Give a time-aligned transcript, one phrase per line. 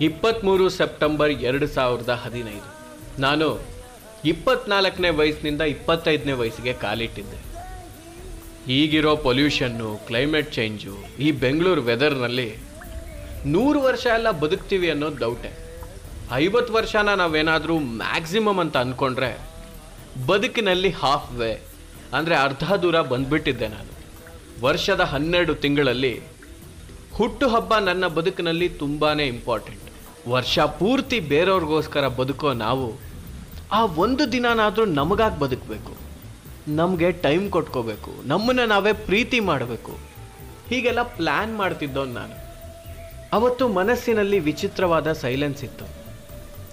[0.00, 2.68] ಇಪ್ಪತ್ತ್ಮೂರು ಸೆಪ್ಟೆಂಬರ್ ಎರಡು ಸಾವಿರದ ಹದಿನೈದು.
[3.20, 3.48] ನಾನು
[4.24, 7.38] ಇಪ್ಪತ್ನಾಲ್ಕನೇ ವಯಸ್ಸಿನಿಂದ ಇಪ್ಪತ್ತೈದನೇ ವಯಸ್ಸಿಗೆ ಕಾಲಿಟ್ಟಿದ್ದೆ.
[8.72, 12.56] ಈಗಿರೋ ಪೊಲ್ಯೂಷನ್ನು, ಕ್ಲೈಮೇಟ್ ಚೇಂಜು, ಈ ಬೆಂಗಳೂರು ವೆದರ್ನಲ್ಲಿ
[13.46, 15.52] ನೂರು ವರ್ಷ ಎಲ್ಲ ಬದುಕ್ತೀವಿ ಅನ್ನೋದು ಡೌಟೆ
[16.34, 19.30] ಐವತ್ತು ವರ್ಷನ ನಾವೇನಾದರೂ ಮ್ಯಾಕ್ಸಿಮಮ್ ಅಂತ ಅಂದ್ಕೊಂಡ್ರೆ
[20.26, 21.62] ಬದುಕಿನಲ್ಲಿ ಹಾಫ್ ವೇ
[22.12, 23.92] ಅಂದರೆ ಅರ್ಧ ದೂರ ಬಂದುಬಿಟ್ಟಿದ್ದೆ ನಾನು.
[24.62, 26.14] ವರ್ಷದ ಹನ್ನೆರಡು ತಿಂಗಳಲ್ಲಿ
[27.12, 29.83] ಹುಟ್ಟುಹಬ್ಬ ನನ್ನ ಬದುಕಿನಲ್ಲಿ ತುಂಬಾ ಇಂಪಾರ್ಟೆಂಟ್
[30.28, 32.92] ವರ್ಷ ಪೂರ್ತಿ ಬೇರೆಯವ್ರಿಗೋಸ್ಕರ ಬದುಕೋ ನಾವು,
[33.72, 36.04] ಆ ಒಂದು ದಿನನಾದರೂ ನಮಗಾಗಿ ಬದುಕಬೇಕು.
[36.68, 38.28] ನಮಗೆ ಟೈಮ್ ಕೊಟ್ಕೋಬೇಕು.
[38.28, 39.98] ನಮ್ಮನ್ನು ನಾವೇ ಪ್ರೀತಿ ಮಾಡಬೇಕು.
[40.68, 42.44] ಹೀಗೆಲ್ಲ ಪ್ಲ್ಯಾನ್ ಮಾಡ್ತಿದ್ದೋನು ನಾನು.
[43.32, 45.84] ಅವತ್ತು ಮನಸ್ಸಿನಲ್ಲಿ ವಿಚಿತ್ರವಾದ ಸೈಲೆನ್ಸ್ ಇತ್ತು.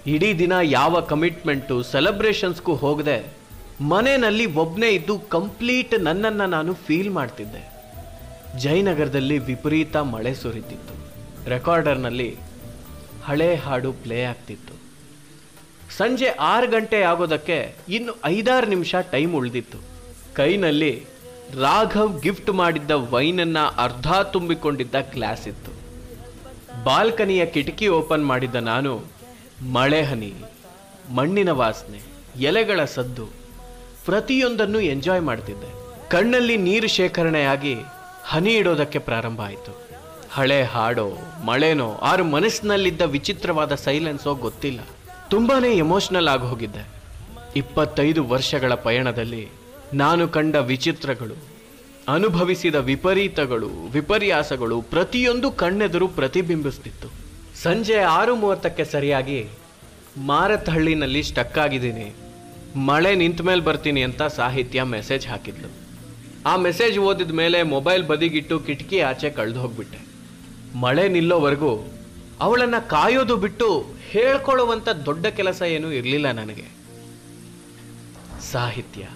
[0.06, 3.32] ಇಡೀ ದಿನ ಯಾವ ಕಮಿಟ್ಮೆಂಟು, ಸೆಲೆಬ್ರೇಷನ್ಸ್ಗೂ ಹೋಗದೆ,
[3.80, 7.72] ಮನೆಯಲ್ಲಿ ಒಬ್ಬನೇ ಇದ್ದು ಕಂಪ್ಲೀಟ್ ನನ್ನನ್ನು ನಾನು ಫೀಲ್ ಮಾಡ್ತಿದ್ದೆ.
[8.58, 10.94] ಜಯನಗರದಲ್ಲಿ ವಿಪರೀತ ಮಳೆ ಸುರಿತಿತ್ತು.
[11.50, 12.36] ರೆಕಾರ್ಡರ್ನಲ್ಲಿ
[13.24, 14.74] ಹಳೆ ಹಾಡು ಪ್ಲೇ ಆಗ್ತಿತ್ತು.
[15.96, 19.78] ಸಂಜೆ ಆರು ಗಂಟೆ ಆಗೋದಕ್ಕೆ ಇನ್ನು ಐದಾರು ನಿಮಿಷ ಟೈಮ್ ಉಳಿದಿತ್ತು.
[20.34, 21.06] ಕೈನಲ್ಲಿ
[21.60, 25.72] ರಾಘವ್ ಗಿಫ್ಟ್ ಮಾಡಿದ್ದ ವೈನನ್ನ ಅರ್ಧ ತುಂಬಿಕೊಂಡಿದ್ದ ಗ್ಲಾಸ್ ಇತ್ತು.
[26.84, 29.04] ಬಾಲ್ಕನಿಯ ಕಿಟಕಿ ಓಪನ್ ಮಾಡಿದ್ದ ನಾನು,
[29.72, 30.34] ಮಳೆ ಹನಿ,
[31.10, 32.00] ಮಣ್ಣಿನ ವಾಸನೆ,
[32.42, 33.26] ಎಲೆಗಳ ಸದ್ದು,
[34.04, 35.82] ಪ್ರತಿಯೊಂದನ್ನು ಎಂಜಾಯ್ ಮಾಡ್ತಿದ್ದೆ.
[36.10, 37.74] ಕಣ್ಣಲ್ಲಿ ನೀರು ಶೇಖರಣೆಯಾಗಿ
[38.24, 39.81] ಹನಿ ಇಡೋದಕ್ಕೆ ಪ್ರಾರಂಭ ಆಯಿತು.
[40.34, 44.80] ಹಳೆ ಹಾಡೋ, ಮಳೆನೋ, ಆರು ಮನಸ್ಸಿನಲ್ಲಿದ್ದ ವಿಚಿತ್ರವಾದ ಸೈಲೆನ್ಸೋ ಗೊತ್ತಿಲ್ಲ.
[45.30, 46.88] ತುಂಬಾನೇ ಎಮೋಷನಲ್ ಆಗಿ ಹೋಗಿದ್ದೆ.
[47.56, 49.48] ಇಪ್ಪತ್ತೈದು ವರ್ಷಗಳ ಪಯಣದಲ್ಲಿ
[49.94, 51.34] ನಾನು ಕಂಡ ವಿಚಿತ್ರಗಳು,
[52.08, 57.08] ಅನುಭವಿಸಿದ ವಿಪರೀತಗಳು, ವಿಪರ್ಯಾಸಗಳು ಪ್ರತಿಯೊಂದು ಕಣ್ಣೆದುರು ಪ್ರತಿಬಿಂಬಿಸ್ತಿತ್ತು.
[57.62, 59.46] ಸಂಜೆ ಆರು ಮೂವತ್ತಕ್ಕೆ ಸರಿಯಾಗಿ
[60.16, 62.14] ಮಾರತಹಳ್ಳಿನಲ್ಲಿ ಸ್ಟಕ್ ಆಗಿದ್ದೀನಿ.
[62.76, 65.68] ಮಳೆ ನಿಂತ ಮೇಲೆ ಬರ್ತೀನಿ ಅಂತ ಸಾಹಿತ್ಯ ಮೆಸೇಜ್ ಹಾಕಿದ್ಲು.
[66.46, 70.11] ಆ ಮೆಸೇಜ್ ಓದಿದ ಮೇಲೆ ಮೊಬೈಲ್ ಬದಿಗಿಟ್ಟು ಕಿಟಕಿ ಆಚೆ ಕಳೆದು ಹೋಗ್ಬಿಟ್ಟೆ
[70.74, 71.92] ಮಳೆ ನಿಲ್ಲೋವರೆಗೂ
[72.40, 76.72] ಅವಳನ್ನು ಕಾಯೋದು ಬಿಟ್ಟು ಹೇಳ್ಕೊಳ್ಳುವಂಥ ದೊಡ್ಡ ಕೆಲಸ ಏನೂ ಇರಲಿಲ್ಲ ನನಗೆ.
[78.40, 79.08] ಸಾಹಿತ್ಯ.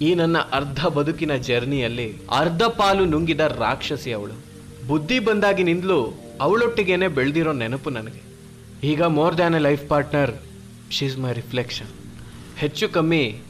[0.00, 4.32] ಈ ನನ್ನ ಅರ್ಧ ಬದುಕಿನ ಜರ್ನಿಯಲ್ಲಿ ಅರ್ಧ ಪಾಲು ನುಂಗಿದ ರಾಕ್ಷಸಿ ಅವಳು.
[4.86, 8.22] ಬುದ್ಧಿ ಬಂದಾಗಿನಿಂದಲೂ ಅವಳೊಟ್ಟಿಗೇನೆ ಬೆಳೆದಿರೋ ನೆನಪು ನನಗೆ.
[8.86, 10.36] ಈಗ more than a life partner
[10.90, 11.88] she's my reflection
[12.56, 13.40] ಹೆಚ್ಚು ಕಮ್ಮಿ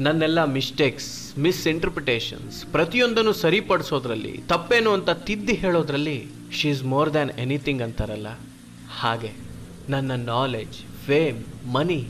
[0.00, 7.82] ನನ್ನೆಲ್ಲ ಮಿಸ್ಟೇಕ್ಸ್ ಮಿಸ್ ಇಂಟರ್ಪ್ರಿಟೇಷನ್ಸ್ ಪ್ರತಿಯೊಂದನ್ನು ಸರಿಪಡಿಸೋದ್ರಲ್ಲಿ, ತಪ್ಪೇನು ಅಂತ ತಿದ್ದಿ ಹೇಳೋದ್ರಲ್ಲಿ she is more than anything
[7.82, 8.26] ಅಂತಾರಲ್ಲ.
[9.00, 9.32] ಹಾಗೆ
[9.88, 10.76] ನನ್ನ knowledge
[11.06, 11.44] fame
[11.74, 12.08] money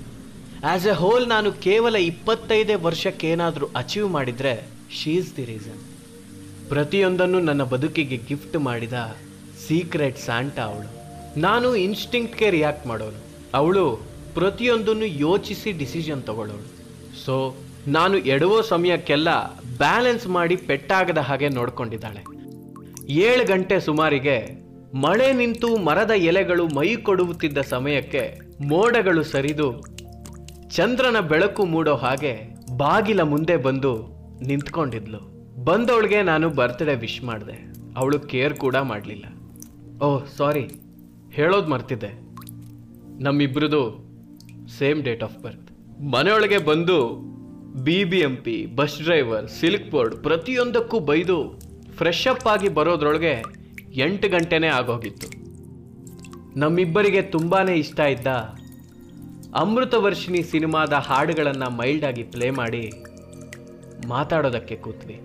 [0.64, 5.80] as a whole ನಾನು ಕೇವಲ ಇಪ್ಪತ್ತೈದೇ ವರ್ಷಕ್ಕೇನಾದರೂ ಅಚೀವ್ ಮಾಡಿದರೆ ಶೀ ಈಸ್ ದಿ ರೀಸನ್
[6.68, 9.16] ಪ್ರತಿಯೊಂದನ್ನು ನನ್ನ ಬದುಕಿಗೆ ಗಿಫ್ಟ್ ಮಾಡಿದ
[9.66, 10.88] ಸೀಕ್ರೆಟ್ ಸ್ಯಾಂಟಾ ಅವಳು.
[11.40, 13.20] ನಾನು ಇನ್ಸ್ಟಿಂಕ್ಟ್ಗೆ ರಿಯಾಕ್ಟ್ ಮಾಡೋಳು
[13.54, 13.84] ಅವಳು
[14.34, 16.66] ಪ್ರತಿಯೊಂದನ್ನು ಯೋಚಿಸಿ ಡಿಸಿಷನ್ ತಗೊಳ್ಳೋಳು.
[17.24, 17.56] ಸೊ
[17.88, 19.28] ನಾನು ಎಡವೋ ಸಮಯಕ್ಕೆಲ್ಲ
[19.76, 22.37] ಬ್ಯಾಲೆನ್ಸ್ ಮಾಡಿ ಪೆಟ್ಟಾಗದ ಹಾಗೆ ನೋಡ್ಕೊಂಡಿದ್ದಾಳೆ.
[23.08, 29.80] ಏಳು ಗಂಟೆ ಸುಮಾರಿಗೆ ಮಳೆ ನಿಂತು ಮರದ ಎಲೆಗಳು ಮೈ ಕೊಡುವುತ್ತಿದ್ದ ಸಮಯಕ್ಕೆ ಮೋಡಗಳು ಸರಿದು
[30.68, 35.18] ಚಂದ್ರನ ಬೆಳಕು ಮೂಡೋ ಹಾಗೆ ಬಾಗಿಲ ಮುಂದೆ ಬಂದು ನಿಂತ್ಕೊಂಡಿದ್ಲು.
[35.64, 37.72] ಬಂದವಳಿಗೆ ನಾನು ಬರ್ತ್ಡೇ ವಿಶ್ ಮಾಡಿದೆ.
[37.96, 39.24] ಅವಳು ಕೇರ್ ಕೂಡ ಮಾಡಲಿಲ್ಲ.
[40.02, 40.70] ಓಹ್ ಸಾರಿ
[41.32, 42.28] ಹೇಳೋದು ಮರ್ತಿದ್ದೆ.
[43.22, 44.08] ನಮ್ಮಿಬ್ರದು
[44.78, 47.28] ಸೇಮ್ ಡೇಟ್ ಆಫ್ ಬರ್ತ್ ಮನೆಯೊಳಗೆ ಬಂದು
[47.84, 51.67] B B M P bus driver Silk Board ಪ್ರತಿಯೊಂದಕ್ಕೂ ಬೈದು
[51.98, 53.44] ಫ್ರೆಶ್ ಆಗಿ ಬರೋದ್ರೊಳಗೆ
[53.94, 55.28] ಎಂಟು ಗಂಟೆನೇ ಆಗೋಗಿತ್ತು.
[56.58, 58.26] ನಮ್ಮಿಬ್ಬರಿಗೆ ತುಂಬಾ ಇಷ್ಟ ಇದ್ದ
[59.54, 62.92] ಅಮೃತವರ್ಷಿಣಿ ಸಿನಿಮಾದ ಹಾಡುಗಳನ್ನು ಮೈಲ್ಡಾಗಿ ಪ್ಲೇ ಮಾಡಿ
[64.08, 65.20] ಮಾತಾಡೋದಕ್ಕೆ ಕೂತ್ವಿ.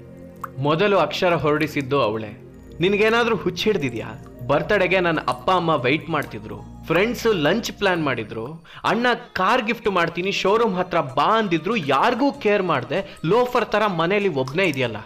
[0.57, 2.43] ಮೊದಲು ಅಕ್ಷರ ಹೊರಡಿಸಿದ್ದು ಅವಳೆ.
[2.79, 6.59] ನಿನಗೇನಾದ್ರೂ ಹುಚ್ಚಿಡ್ದಿದ್ಯಾ ಬರ್ತಡೆಗೆ ನನ್ನ ಅಪ್ಪ, ಅಮ್ಮ ವೆಯ್ಟ್ ಮಾಡ್ತಿದ್ರು.
[6.85, 8.45] ಫ್ರೆಂಡ್ಸು ಲಂಚ್ ಪ್ಲ್ಯಾನ್ ಮಾಡಿದ್ರು.
[8.83, 14.63] ಅಣ್ಣ ಕಾರ್ ಗಿಫ್ಟ್ ಮಾಡ್ತೀನಿ ಶೋರೂಮ್ ಹತ್ರ ಬಾ ಅಂದಿದ್ರು, ಯಾರಿಗೂ ಕೇರ್ ಮಾಡಿದೆ ಲೋಫರ್ ಥರ ಮನೇಲಿ ಒಬ್ಬನೇ
[14.63, 14.97] ಇದೆಯಲ್ಲ?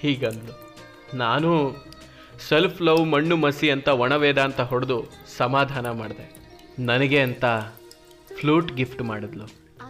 [0.00, 0.59] ಹೀಗಂದ್ಲು.
[1.14, 1.76] ನಾನು
[2.48, 5.04] ಸೆಲ್ಫ್ ಲವ್ ಮಣ್ಣು ಮಸಿ ಅಂತ ಒಣವೇದ ಅಂತ ಹೊಡೆದು
[5.36, 6.34] ಸಮಾಧಾನ ಮಾಡಿದೆ.
[6.78, 7.44] ನನಗೆ ಅಂತ
[8.40, 9.44] ಫ್ಲೂಟ್ ಗಿಫ್ಟ್ ಮಾಡಿದ್ಲು.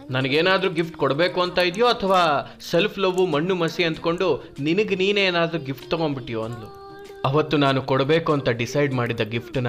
[0.09, 5.89] ನನಗೇನಾದರೂ ಗಿಫ್ಟ್ ಕೊಡಬೇಕು ಅಂತ ಇದೆಯೋ ಅಥವಾ ಸೆಲ್ಫ್ ಲವ್ ಮಣ್ಣು ಮಸಿ ಅಂದ್ಕೊಂಡು ನಿನಗೆ ನೀನೇ ಏನಾದರೂ ಗಿಫ್ಟ್
[5.89, 6.97] ತೊಗೊಂಡ್ಬಿಟ್ಟಿಯೋ ಅಂದ್ಲು.
[7.25, 9.67] ಅವತ್ತು ನಾನು ಕೊಡಬೇಕು ಅಂತ ಡಿಸೈಡ್ ಮಾಡಿದ ಗಿಫ್ಟನ್ನ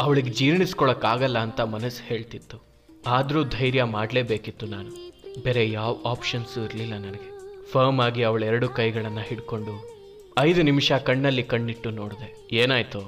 [0.00, 2.62] ಅವಳಿಗೆ ಜೀರ್ಣಿಸ್ಕೊಳಕ್ಕಾಗಲ್ಲ ಅಂತ ಮನಸ್ಸು ಹೇಳ್ತಿತ್ತು.
[3.06, 5.12] ಆದರೂ ಧೈರ್ಯ ಮಾಡಲೇಬೇಕಿತ್ತು ನಾನು.
[5.42, 7.38] ಬೇರೆ ಯಾವ ಆಪ್ಷನ್ಸು ಇರಲಿಲ್ಲ ನನಗೆ.
[7.72, 9.97] ಫರ್ಮ್ ಆಗಿ ಅವಳೆರಡು ಕೈಗಳನ್ನು ಹಿಡ್ಕೊಂಡು
[10.38, 12.28] ಐದು ನಿಮಿಷ ಕಣ್ಣಲ್ಲಿ ಕಣ್ಣಿಟ್ಟು ನೋಡಿದೆ.
[12.52, 13.00] ಏನಾಯ್ತು?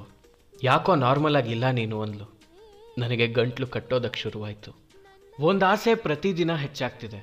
[0.63, 2.25] ಯಾಕೋ ನಾರ್ಮಲ್ ಆಗಿಲ್ಲ ನೀನು ಅಂದ್ಲು.
[2.97, 4.71] ನನಗೆ ಗಂಟ್ಲು ಕಟ್ಟೋದಕ್ಕೆ ಶುರುವಾಯಿತು.
[5.39, 7.19] ಒಂದು ಆಸೆ ಪ್ರತಿದಿನ ಹೆಚ್ಚಾಗ್ತಿದೆ.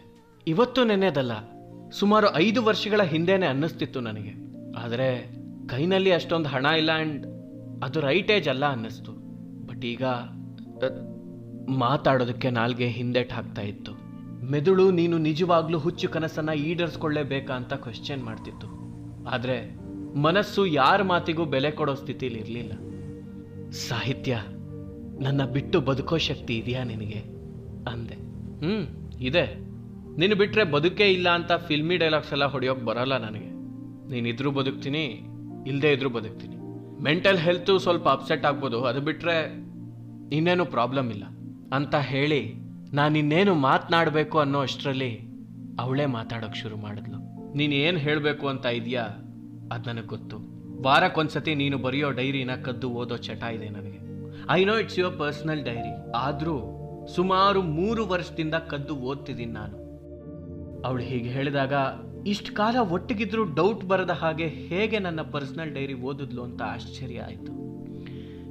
[0.46, 1.32] ಇವತ್ತು ನೆನೆದಲ್ಲ,
[1.90, 4.32] ಸುಮಾರು ಐದು ವರ್ಷಗಳ ಹಿಂದೆನೆ ಅನ್ನಿಸ್ತಿತ್ತು ನನಗೆ.
[4.78, 5.08] ಆದರೆ
[5.68, 7.26] ಕೈನಲ್ಲಿ ಅಷ್ಟೊಂದು ಹಣ ಇಲ್ಲ ಆ್ಯಂಡ್
[7.84, 9.12] ಅದು ರೈಟ್ ಏಜ್ ಅಲ್ಲ ಅನ್ನಿಸ್ತು.
[9.66, 10.04] ಬಟ್ ಈಗ
[11.78, 13.92] ಮಾತಾಡೋದಕ್ಕೆ ನಾಲ್ಗೆ ಹಿಂದೆಟ್ ಹಾಕ್ತಾ ಇತ್ತು.
[14.50, 18.68] ಮೆದುಳು ನೀನು ನಿಜವಾಗ್ಲೂ ಹುಚ್ಚು ಕನಸನ್ನ ಈಡೇರಿಸ್ಕೊಳ್ಳೇಬೇಕಾ ಅಂತ ಕ್ವೆಶ್ಚನ್ ಮಾಡ್ತಿತ್ತು.
[19.28, 19.56] ಆದರೆ
[20.16, 22.72] ಮನಸ್ಸು ಯಾರ ಮಾತಿಗೂ ಬೆಲೆ ಕೊಡೋ ಸ್ಥಿತಿಲಿ ಇರಲಿಲ್ಲ.
[23.70, 24.42] ಸಾಹಿತ್ಯ,
[25.20, 27.18] ನನ್ನ ಬಿಟ್ಟು ಬದುಕೋ ಶಕ್ತಿ ಇದೆಯಾ ನಿನಗೆ?
[27.90, 28.14] ಅಂದೆ.
[28.58, 29.68] ಹ್ಞೂ ಇದೆ.
[30.18, 33.48] ನೀನು ಬಿಟ್ಟರೆ ಬದುಕೇ ಇಲ್ಲ ಅಂತ ಫಿಲ್ಮಿ ಡೈಲಾಗ್ಸ್ ಎಲ್ಲ ಹೊಡೆಯೋಕೆ ಬರೋಲ್ಲ ನನಗೆ.
[34.10, 35.04] ನೀನಿದ್ರೂ ಬದುಕ್ತೀನಿ
[35.66, 36.56] ಇಲ್ಲದೇ ಇದ್ರೂ ಬದುಕ್ತೀನಿ.
[37.02, 38.84] ಮೆಂಟಲ್ ಹೆಲ್ತು ಸ್ವಲ್ಪ ಅಪ್ಸೆಟ್ ಆಗ್ಬೋದು.
[38.84, 39.54] ಅದು ಬಿಟ್ಟರೆ
[40.36, 41.24] ಇನ್ನೇನು ಪ್ರಾಬ್ಲಮ್ ಇಲ್ಲ.
[41.74, 42.54] ಅಂತ ಹೇಳಿ
[42.92, 45.20] ನಾನಿನ್ನೇನು ಮಾತನಾಡಬೇಕು ಅನ್ನೋ ಅಷ್ಟರಲ್ಲಿ
[45.80, 47.18] ಅವಳೇ ಮಾತಾಡೋಕೆ ಶುರು ಮಾಡಿದ್ಲು.
[47.56, 49.08] ನೀನು ಹೇಳಬೇಕು ಅಂತ ಇದೆಯಾ?
[49.72, 50.36] ಅದು ನನಗೆ ಗೊತ್ತು.
[50.82, 53.98] ವಾರಕ್ಕೊಂದ್ಸತಿ ನೀನು ಬರೆಯೋ ಡೈರಿನ ಕದ್ದು ಓದೋ ಚಟ ಇದೆ ನನಗೆ.
[54.50, 56.74] I know it's your personal diary ಆದರೂ
[57.14, 59.78] ಸುಮಾರು ಮೂರು ವರ್ಷದಿಂದ ಕದ್ದು ಓದ್ತಿದ್ದೀನಿ ನಾನು.
[60.82, 61.72] ಅವಳು ಹೀಗೆ ಹೇಳಿದಾಗ,
[62.26, 67.52] ಇಷ್ಟು ಕಾಲ ಒಟ್ಟಿಗಿದ್ರೂ ಡೌಟ್ ಬರದ ಹಾಗೆ ಹೇಗೆ ನನ್ನ ಪರ್ಸನಲ್ ಡೈರಿ ಓದಿದ್ಲು ಅಂತ ಆಶ್ಚರ್ಯ ಆಯಿತು.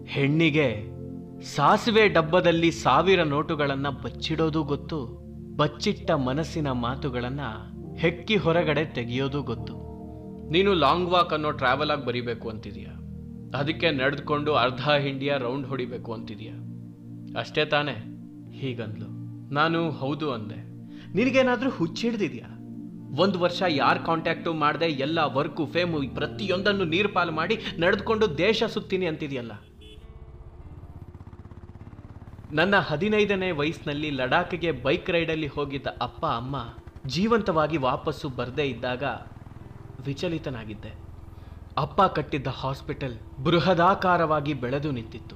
[0.06, 0.98] ಹೆಣ್ಣಿಗೆ
[1.44, 5.06] ಸಾಸಿವೆ ಡಬ್ಬದಲ್ಲಿ ಸಾವಿರ ನೋಟುಗಳನ್ನು ಬಚ್ಚಿಡೋದು ಗೊತ್ತು.
[5.58, 9.87] ಬಚ್ಚಿಟ್ಟ ಮನಸ್ಸಿನ ಮಾತುಗಳನ್ನು ಹೆಕ್ಕಿ ಹೊರಗಡೆ ತೆಗೆಯೋದು ಗೊತ್ತು.
[10.50, 12.88] ನೀನು ಲಾಂಗ್ ವಾಕ್ ಅನ್ನೋ ಟ್ರಾವೆಲ್ ಆಗಿ ಬರೀಬೇಕು ಅಂತಿದೀಯ?
[13.58, 16.52] ಅದಕ್ಕೆ ನಡೆದುಕೊಂಡು ಅರ್ಧ ಇಂಡಿಯಾ ರೌಂಡ್ ಹೊಡಿಬೇಕು ಅಂತಿದೀಯ?
[17.40, 17.96] ಅಷ್ಟೇ ತಾನೇ?
[18.54, 19.06] ಹೀಗಂದ್ಲು.
[19.54, 20.56] ನಾನು ಹೌದು ಅಂದೆ.
[21.16, 22.54] ನಿನಗೇನಾದ್ರೂ ಹುಚ್ಚಿಡ್ದಿದ್ಯಾ
[23.22, 29.06] ಒಂದು ವರ್ಷ ಯಾರು ಕಾಂಟ್ಯಾಕ್ಟು ಮಾಡದೆ ಎಲ್ಲ ವರ್ಕು ಫೇಮು ಪ್ರತಿಯೊಂದನ್ನು ನೀರು ಪಾಲು ಮಾಡಿ ನಡೆದುಕೊಂಡು ದೇಶ ಸುತ್ತೀನಿ
[29.06, 29.52] ಅಂತಿದೆಯಲ್ಲ?
[32.52, 36.76] ನನ್ನ ಹದಿನೈದನೇ ವಯಸ್ಸಿನಲ್ಲಿ ಲಡಾಖ್ಗೆ ಬೈಕ್ ರೈಡಲ್ಲಿ ಹೋಗಿದ್ದ ಅಪ್ಪ, ಅಮ್ಮ
[37.08, 39.04] ಜೀವಂತವಾಗಿ ವಾಪಸ್ಸು ಬರದೇ ಇದ್ದಾಗ
[40.08, 40.94] ವಿಚಲಿತನಾಗಿದ್ದೆ.
[41.78, 45.36] ಅಪ್ಪ ಕಟ್ಟಿದ್ದ ಹಾಸ್ಪಿಟಲ್ ಬೃಹದಾಕಾರವಾಗಿ ಬೆಳೆದು ನಿಂತಿತ್ತು.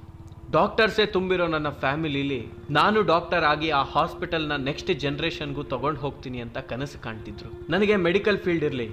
[0.50, 2.40] ಡಾಕ್ಟರ್ಸೇ ತುಂಬಿರೋ ನನ್ನ ಫ್ಯಾಮಿಲಿಲಿ,
[2.70, 7.50] ನಾನು ಡಾಕ್ಟರ್ ಆಗಿ ಆ ಹಾಸ್ಪಿಟಲ್ನ ನೆಕ್ಸ್ಟ್ ಜನ್ರೇಷನ್ಗೂ ತಗೊಂಡು ಹೋಗ್ತೀನಿ ಅಂತ ಕನಸು ಕಾಣ್ತಿದ್ರು.
[7.70, 8.88] ನನಗೆ ಮೆಡಿಕಲ್ ಫೀಲ್ಡ್ ಇರಲಿ.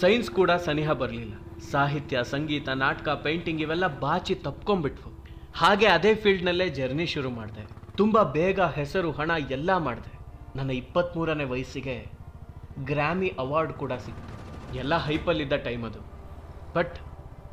[0.00, 1.34] ಸೈನ್ಸ್ ಕೂಡ ಸನಿಹ ಬರಲಿಲ್ಲ.
[1.70, 5.10] ಸಾಹಿತ್ಯ, ಸಂಗೀತ, ನಾಟಕ, ಪೇಂಟಿಂಗ್ ಇವೆಲ್ಲ ಬಾಚಿ ತಪ್ಕೊಂಡ್ಬಿಟ್ವು.
[5.54, 7.64] ಹಾಗೆ ಅದೇ ಫೀಲ್ಡ್ನಲ್ಲೇ ಜರ್ನಿ ಶುರು ಮಾಡಿದೆ.
[7.96, 10.14] ತುಂಬ ಬೇಗ ಹೆಸರು, ಹಣ ಎಲ್ಲ ಮಾಡಿದೆ.
[10.56, 11.96] ನನ್ನ ಇಪ್ಪತ್ತ್ಮೂರನೇ ವಯಸ್ಸಿಗೆ
[12.84, 14.37] ಗ್ರಾಮಿ ಅವಾರ್ಡ್ ಕೂಡ ಸಿಕ್ತು.
[14.74, 16.00] ಎಲ್ಲ ಹೈಪಲ್ಲಿದ್ದ ಟೈಮ್ ಅದು.
[16.74, 16.98] ಬಟ್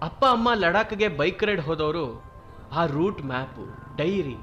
[0.01, 2.35] ಅಪ್ಪ, ಅಮ್ಮ ಲಡಾಖ್ಗೆ ಬೈಕ್ ರೈಡ್ ಹೋದವರು
[2.71, 4.37] ಆ ರೂಟ್ ಮ್ಯಾಪು ಡೈರಿ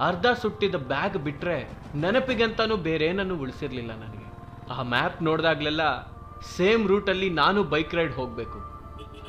[0.00, 4.28] ಅರ್ಧ ಸುಟ್ಟಿದ ಬ್ಯಾಗ್ ಬಿಟ್ಟರೆ ನೆನಪಿಗಂತನೂ ಬೇರೇನನ್ನು ಉಳಿಸಿರ್ಲಿಲ್ಲ ನನಗೆ.
[4.70, 6.14] ಆ ಮ್ಯಾಪ್ ನೋಡಿದಾಗಲೆಲ್ಲ
[6.56, 8.58] ಸೇಮ್ ರೂಟಲ್ಲಿ ನಾನು ಬೈಕ್ ರೈಡ್ ಹೋಗಬೇಕು.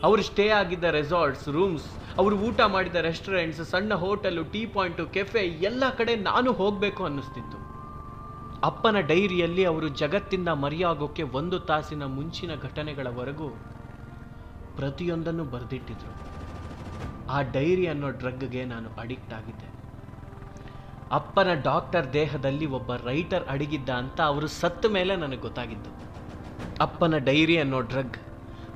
[0.03, 1.86] ಅವರು ಸ್ಟೇ ಆಗಿದ್ದ ರೆಸಾರ್ಟ್ಸ್ ರೂಮ್ಸ್
[2.18, 7.64] ಅವರು ಊಟ ಮಾಡಿದ ರೆಸ್ಟೋರೆಂಟ್ಸ್ ಸಣ್ಣ ಹೋಟೆಲು ಟೀ ಪಾಯಿಂಟು ಕೆಫೆ ಎಲ್ಲ ಕಡೆ ನಾನು ಹೋಗಬೇಕು ಅನ್ನಿಸ್ತಿತ್ತು.
[8.67, 13.50] ಅಪ್ಪನ ಡೈರಿಯಲ್ಲಿ ಅವರು ಜಗತ್ತಿಂದ ಮರೆಯಾಗೋಕ್ಕೆ ಒಂದು ತಾಸಿನ ಮುಂಚಿನ ಘಟನೆಗಳವರೆಗೂ
[14.77, 16.13] ಪ್ರತಿಯೊಂದನ್ನು ಬರೆದಿಟ್ಟಿದ್ರು.
[17.29, 19.69] ಆ ಡೈರಿ ಅನ್ನೋ ಡ್ರಗ್ಗೆ ನಾನು ಅಡಿಕ್ಟ್ ಆಗಿದ್ದೆ.
[21.12, 25.91] ಅಪ್ಪನ ಡಾಕ್ಟರ್ ದೇಹದಲ್ಲಿ ಒಬ್ಬ ರೈಟರ್ ಅಡಗಿದ್ದ ಅಂತ ಅವರು ಸತ್ತ ಮೇಲೆ ನನಗೆ ಗೊತ್ತಾಗಿದ್ದು
[26.81, 28.17] ಅಪ್ಪನ ಡೈರಿ ಅನ್ನೋ ಡ್ರಗ್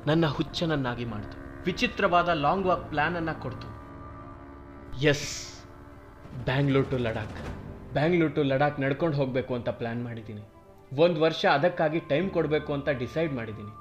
[0.08, 1.38] ನನ್ನ ಹುಚ್ಚನನ್ನಾಗಿ ಮಾಡಿತು.
[1.66, 3.70] ವಿಚಿತ್ರವಾದ ಲಾಂಗ್ ವಾಕ್ ಪ್ಲ್ಯಾನನ್ನು ಕೊಡ್ತು.
[5.12, 5.30] Yes,
[6.46, 7.40] Bangalore to Ladakh.
[7.94, 10.44] Bangalore to Ladakh ನಡ್ಕೊಂಡು ಹೋಗಬೇಕು ಅಂತ ಪ್ಲ್ಯಾನ್ ಮಾಡಿದ್ದೀನಿ.
[11.04, 13.72] ಒಂದು ವರ್ಷ ಅದಕ್ಕಾಗಿ ಟೈಮ್ ಕೊಡಬೇಕು ಅಂತ ಡಿಸೈಡ್ ಮಾಡಿದ್ದೀನಿ.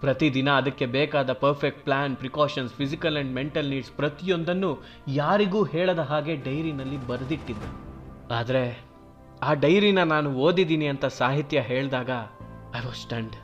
[0.00, 4.70] ಪ್ರತಿದಿನ ಅದಕ್ಕೆ ಬೇಕಾದ perfect plan precautions, physical and mental needs ಪ್ರತಿಯೊಂದನ್ನು
[5.08, 7.70] ಯಾರಿಗೂ ಹೇಳದ ಹಾಗೆ ಡೈರಿನಲ್ಲಿ ಬರೆದಿಟ್ಟಿದ್ದೆ.
[8.34, 8.64] ಆದರೆ
[9.42, 12.10] ಆ ಡೈರಿನ ನಾನು ಓದಿದ್ದೀನಿ ಅಂತ ಸಾಹಿತ್ಯ ಹೇಳಿದಾಗ
[12.78, 13.34] ಐ ವಾಸ್ ಸ್ಟಂಡ್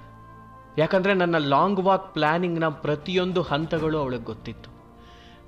[0.78, 4.68] ಯಾಕಂದರೆ ನನ್ನ ಲಾಂಗ್ ವಾಕ್ ಪ್ಲ್ಯಾನಿಂಗ್ನ ಪ್ರತಿಯೊಂದು ಹಂತಗಳು ಅವಳಿಗೆ ಗೊತ್ತಿತ್ತು.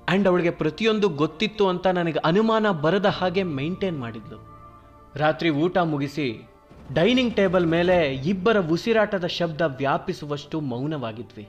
[0.09, 4.54] ಆ್ಯಂಡ್ ಅವಳಿಗೆ ಪ್ರತಿಯೊಂದು ಗೊತ್ತಿತ್ತು ಅಂತ ನನಗೆ ಅನುಮಾನ ಬರದ ಹಾಗೆ ಮೈಂಟೈನ್ ಮಾಡಿದ್ಲು.
[5.17, 6.25] ರಾತ್ರಿ ಊಟ ಮುಗಿಸಿ
[6.93, 7.95] ಡೈನಿಂಗ್ ಟೇಬಲ್ ಮೇಲೆ
[8.31, 11.45] ಇಬ್ಬರ ಉಸಿರಾಟದ ಶಬ್ದ ವ್ಯಾಪಿಸುವಷ್ಟು ಮೌನವಾಗಿದ್ವಿ.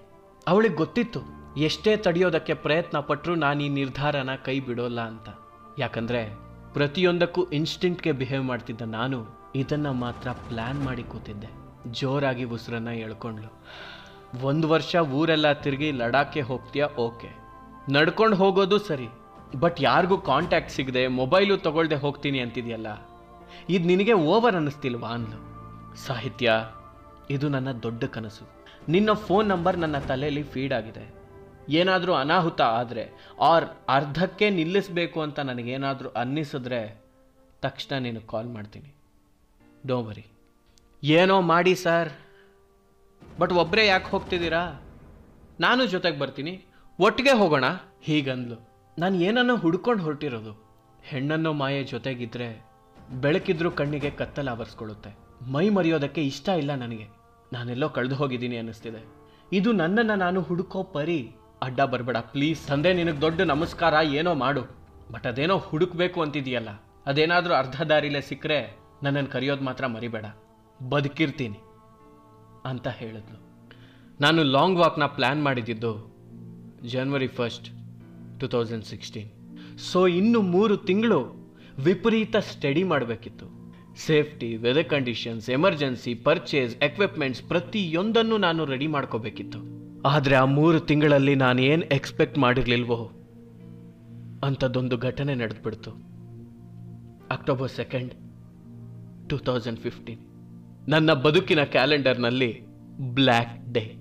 [0.47, 1.21] ಅವಳಿಗೆ ಗೊತ್ತಿತ್ತು,
[1.59, 5.29] ಎಷ್ಟೇ ತಡೆಯೋದಕ್ಕೆ ಪ್ರಯತ್ನ ಪಟ್ಟರೂ ನಾನು ಈ ನಿರ್ಧಾರನ ಕೈ ಬಿಡೋಲ್ಲ ಅಂತ.
[5.79, 6.21] ಯಾಕಂದರೆ
[6.73, 9.19] ಪ್ರತಿಯೊಂದಕ್ಕೂ ಇನ್ಸ್ಟಿಂಟ್ಗೆ ಬಿಹೇವ್ ಮಾಡ್ತಿದ್ದ ನಾನು
[9.55, 11.51] ಇದನ್ನು ಮಾತ್ರ ಪ್ಲ್ಯಾನ್ ಮಾಡಿ ಕೂತಿದ್ದೆ.
[11.99, 13.51] ಜೋರಾಗಿ ಉಸಿರನ್ನ ಎಳ್ಕೊಂಡ್ಲು
[14.47, 16.87] ಒಂದು ವರ್ಷ ಊರೆಲ್ಲ ತಿರುಗಿ ಲಡಾಖ್ಗೆ ಹೋಗ್ತೀಯಾ?
[16.99, 17.31] ಓಕೆ.
[17.93, 19.09] ನಡ್ಕೊಂಡು ಹೋಗೋದು ಸರಿ,
[19.61, 22.89] ಬಟ್ ಯಾರಿಗೂ ಕಾಂಟ್ಯಾಕ್ಟ್ ಸಿಗದೆ ಮೊಬೈಲು ತಗೊಳ್ದೆ ಹೋಗ್ತೀನಿ ಅಂತಿದೆಯಲ್ಲ?
[23.69, 25.47] ಇದು ನಿನಗೆ ಓವರ್ ಅನ್ನಿಸ್ತಿಲ್ವಾ ಅಂದ್ಲು.
[25.97, 26.53] ಸಾಹಿತ್ಯ,
[27.31, 28.49] ಇದು ನನ್ನ ದೊಡ್ಡ ಕನಸು.
[28.89, 31.15] ನಿನ್ನ ಫೋನ್ ನಂಬರ್ ನನ್ನ ತಲೆಯಲ್ಲಿ ಫೀಡ್ ಆಗಿದೆ.
[31.69, 33.11] ಏನಾದರೂ ಅನಾಹುತ ಆದರೆ,
[33.41, 37.03] ಆರ್ ಅರ್ಧಕ್ಕೆ ನಿಲ್ಲಿಸಬೇಕು ಅಂತ ನನಗೇನಾದರೂ ಅನ್ನಿಸಿದ್ರೆ
[37.63, 38.95] ತಕ್ಷಣ ನೀನು ಕಾಲ್ ಮಾಡ್ತೀನಿ.
[39.87, 40.27] ಡೋ ವರಿ
[41.03, 42.13] ಏನೋ ಮಾಡಿ ಸರ್.
[43.39, 44.83] ಬಟ್ ಒಬ್ಬರೇ ಯಾಕೆ ಹೋಗ್ತಿದ್ದೀರಾ?
[45.61, 46.65] ನಾನು ಜೊತೆಗೆ ಬರ್ತೀನಿ.
[47.01, 47.65] ಒಟ್ಟಿಗೆ ಹೋಗೋಣ?
[48.03, 48.69] ಹೀಗಂದ್ಲು.
[48.99, 50.67] ನಾನು ಏನನ್ನೋ ಹುಡ್ಕೊಂಡು ಹೊರಟಿರೋದು.
[51.03, 52.67] ಹೆಣ್ಣನ್ನೋ ಮಾಯೆ ಜೊತೆಗಿದ್ರೆ
[53.13, 55.17] ಬೆಳಕಿದ್ರೂ ಕಣ್ಣಿಗೆ ಕತ್ತಲು ಆವರಿಸ್ಕೊಳ್ಳುತ್ತೆ.
[55.53, 57.09] ಮೈ ಮರೆಯೋದಕ್ಕೆ ಇಷ್ಟ ಇಲ್ಲ ನನಗೆ.
[57.53, 59.05] ನಾನೆಲ್ಲೋ ಕಳೆದು ಹೋಗಿದ್ದೀನಿ ಅನ್ನಿಸ್ತಿದೆ.
[59.53, 61.31] ಇದು ನನ್ನನ್ನು ನಾನು ಹುಡುಕೋ ಪರಿ.
[61.63, 62.67] ಅಡ್ಡ ಬರಬೇಡ, ಪ್ಲೀಸ್.
[62.67, 64.63] ತಂದೆ, ನಿನಗೆ ದೊಡ್ಡ ನಮಸ್ಕಾರ, ಏನೋ ಮಾಡು.
[65.13, 66.69] ಬಟ್ ಅದೇನೋ ಹುಡುಕ್ಬೇಕು ಅಂತಿದೆಯಲ್ಲ.
[67.07, 70.25] ಅದೇನಾದರೂ ಅರ್ಧ ದಾರಿಲೇ ಸಿಕ್ಕರೆ ನನ್ನನ್ನು ಕರೆಯೋದು ಮಾತ್ರ ಮರಿಬೇಡ.
[70.89, 71.59] ಬದುಕಿರ್ತೀನಿ
[72.65, 73.47] ಅಂತ ಹೇಳಿದ್ಲು.
[74.21, 76.17] ನಾನು ಲಾಂಗ್ ವಾಕ್ನ plan ಮಾಡಿದ್ದಿದ್ದು
[76.87, 77.69] January first
[78.41, 79.31] two thousand sixteen
[79.79, 81.46] so ಇನ್ನು ಮೂರು ತಿಂಗಳು
[81.79, 83.47] ವಿಪರೀತ ಸ್ಟಡಿ ಮಾಡಬೇಕಿತ್ತು.
[83.97, 89.59] Safety weather conditions emergency purchase equipments ಪ್ರತಿಯೊಂದನ್ನು ನಾನು ರೆಡಿ ಮಾಡ್ಕೋಬೇಕಿತ್ತು.
[90.09, 93.11] ಆದರೆ ಆ ಮೂರು ತಿಂಗಳಲ್ಲಿ ನಾನು ಏನು ಎಕ್ಸ್ಪೆಕ್ಟ್ ಮಾಡಿರಲಿಲ್ವೋ
[94.45, 95.91] ಅಂಥದ್ದೊಂದು ಘಟನೆ ನಡೆದ್ಬಿಡ್ತು.
[97.31, 98.13] October second
[99.31, 100.21] two thousand fifteen
[100.89, 102.67] ನನ್ನ ಬದುಕಿನ ಕ್ಯಾಲೆಂಡರ್ನಲ್ಲಿ
[103.01, 103.96] ಬ್ಲ್ಯಾಕ್ ಡೇ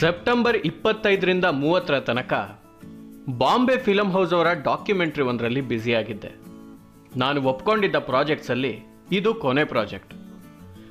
[0.00, 2.60] ಸೆಪ್ಟೆಂಬರ್ ಇಪ್ಪತ್ತೈದರಿಂದ ಮೂವತ್ತರ ತನಕ
[3.38, 6.30] ಬಾಂಬೆ ಫಿಲಂ ಹೌಸ್ ಅವರ ಡಾಕ್ಯುಮೆಂಟ್ರಿ ಒಂದರಲ್ಲಿ ಬ್ಯುಸಿಯಾಗಿದ್ದೆ.
[7.16, 8.78] ನಾನು ಒಪ್ಕೊಂಡಿದ್ದ ಪ್ರಾಜೆಕ್ಟ್ಸಲ್ಲಿ
[9.12, 10.14] ಇದು ಕೊನೆ ಪ್ರಾಜೆಕ್ಟ್.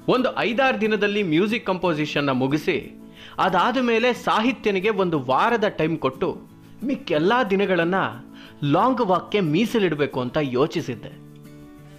[0.08, 3.02] ಒಂದು ಐದಾರು ದಿನದಲ್ಲಿ ಮ್ಯೂಸಿಕ್ ಕಂಪೋಸಿಷನ್ನ ಮುಗಿಸಿ,
[3.38, 6.42] ಅದಾದ ಮೇಲೆ ಸಾಹಿತ್ಯನಿಗೆ ಒಂದು ವಾರದ ಟೈಮ್ ಕೊಟ್ಟು
[6.84, 8.34] ಮಿಕ್ಕೆಲ್ಲ ದಿನಗಳನ್ನು
[8.72, 11.12] ಲಾಂಗ್ ವಾಕ್ಗೆ ಮೀಸಲಿಡಬೇಕು ಅಂತ ಯೋಚಿಸಿದ್ದೆ.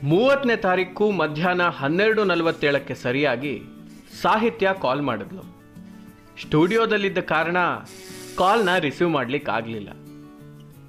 [0.07, 3.63] ಮೂವತ್ತನೇ ತಾರೀಕು ಮಧ್ಯಾಹ್ನ ಹನ್ನೆರಡು ನಲವತ್ತೇಳಕ್ಕೆ ಸರಿಯಾಗಿ
[4.23, 5.54] ಸಾಹಿತ್ಯ ಕಾಲ್ ಮಾಡಿದ್ಲು.
[6.41, 7.57] ಸ್ಟುಡಿಯೋದಲ್ಲಿದ್ದ ಕಾರಣ
[8.37, 9.89] ಕಾಲ್ನ ರಿಸೀವ್ ಮಾಡ್ಲಿಕ್ಕೆ ಆಗಲಿಲ್ಲ.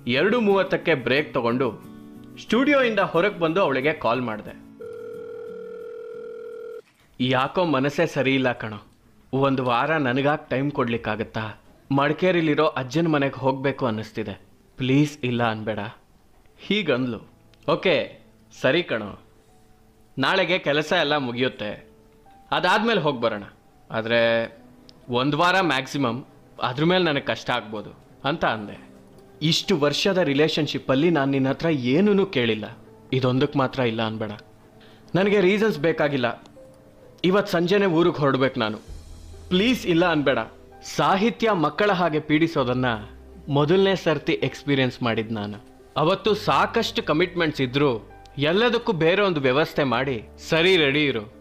[0.08, 1.96] ಎರಡು ಮೂವತ್ತಕ್ಕೆ ಬ್ರೇಕ್ ತಗೊಂಡು
[2.42, 4.66] ಸ್ಟುಡಿಯೋಯಿಂದ ಹೊರಗೆ ಬಂದು ಅವಳಿಗೆ ಕಾಲ್ ಮಾಡಿದೆ.
[7.20, 8.78] ಯಾಕೋ ಮನಸ್ಸೇ ಸರಿ ಇಲ್ಲ ಕಣೋ.
[9.34, 11.62] ಒಂದು ವಾರ ನನಗಾಗಿ ಟೈಮ್ ಕೊಡ್ಲಿಕ್ಕಾಗತ್ತಾ?
[11.92, 14.42] ಮಡಿಕೇರಿಲಿರೋ ಅಜ್ಜನ ಮನೆಗೆ ಹೋಗಬೇಕು ಅನ್ನಿಸ್ತಿದೆ.
[14.78, 15.80] ಪ್ಲೀಸ್ ಇಲ್ಲ ಅನ್ಬೇಡ.
[16.60, 17.30] ಹೀಗಂದ್ಲು.
[17.72, 18.20] ಓಕೆ,
[18.62, 19.20] ಸರಿ ಕಣೋ.
[20.18, 21.90] ನಾಳೆಗೆ ಕೆಲಸ ಎಲ್ಲ ಮುಗಿಯುತ್ತೆ.
[22.52, 23.44] ಅದಾದಮೇಲೆ ಹೋಗಿ ಬರೋಣ.
[23.92, 24.46] ಆದರೆ
[25.10, 26.24] ಒಂದು ವಾರ ಮ್ಯಾಕ್ಸಿಮಮ್
[26.64, 27.90] ಅದ್ರ ಮೇಲೆ ನನಗೆ ಕಷ್ಟ ಆಗ್ಬೋದು
[28.24, 28.90] ಅಂತ ಅಂದೆ.
[29.42, 32.78] ಇಷ್ಟು ವರ್ಷದ ರಿಲೇಷನ್ಶಿಪ್ಪಲ್ಲಿ ನಾನು ನಿನ್ನ ಹತ್ರ ಏನೂ ಕೇಳಿಲ್ಲ.
[33.14, 34.32] ಇದೊಂದಕ್ಕೆ ಮಾತ್ರ ಇಲ್ಲ ಅನ್ಬೇಡ.
[35.16, 36.44] ನನಗೆ ರೀಸನ್ಸ್ ಬೇಕಾಗಿಲ್ಲ.
[37.24, 38.78] ಇವತ್ತು ಸಂಜೆನೇ ಊರಿಗೆ ಹೊರಡ್ಬೇಕು ನಾನು.
[39.50, 40.38] ಪ್ಲೀಸ್ ಇಲ್ಲ ಅನ್ಬೇಡ.
[40.84, 43.10] ಸಾಹಿತ್ಯ ಮಕ್ಕಳ ಹಾಗೆ ಪೀಡಿಸೋದನ್ನು
[43.50, 45.58] ಮೊದಲನೇ ಸರ್ತಿ ಎಕ್ಸ್ಪೀರಿಯನ್ಸ್ ಮಾಡಿದ್ದು ನಾನು.
[45.98, 51.34] ಅವತ್ತು ಸಾಕಷ್ಟು ಕಮಿಟ್ಮೆಂಟ್ಸ್ ಇದ್ದರೂ ಎಲ್ಲದಕ್ಕೂ ಬೇರೆ ಒಂದು ವ್ಯವಸ್ಥೆ ಮಾಡಿ ಸರಿ ರೆಡಿ ಇರು.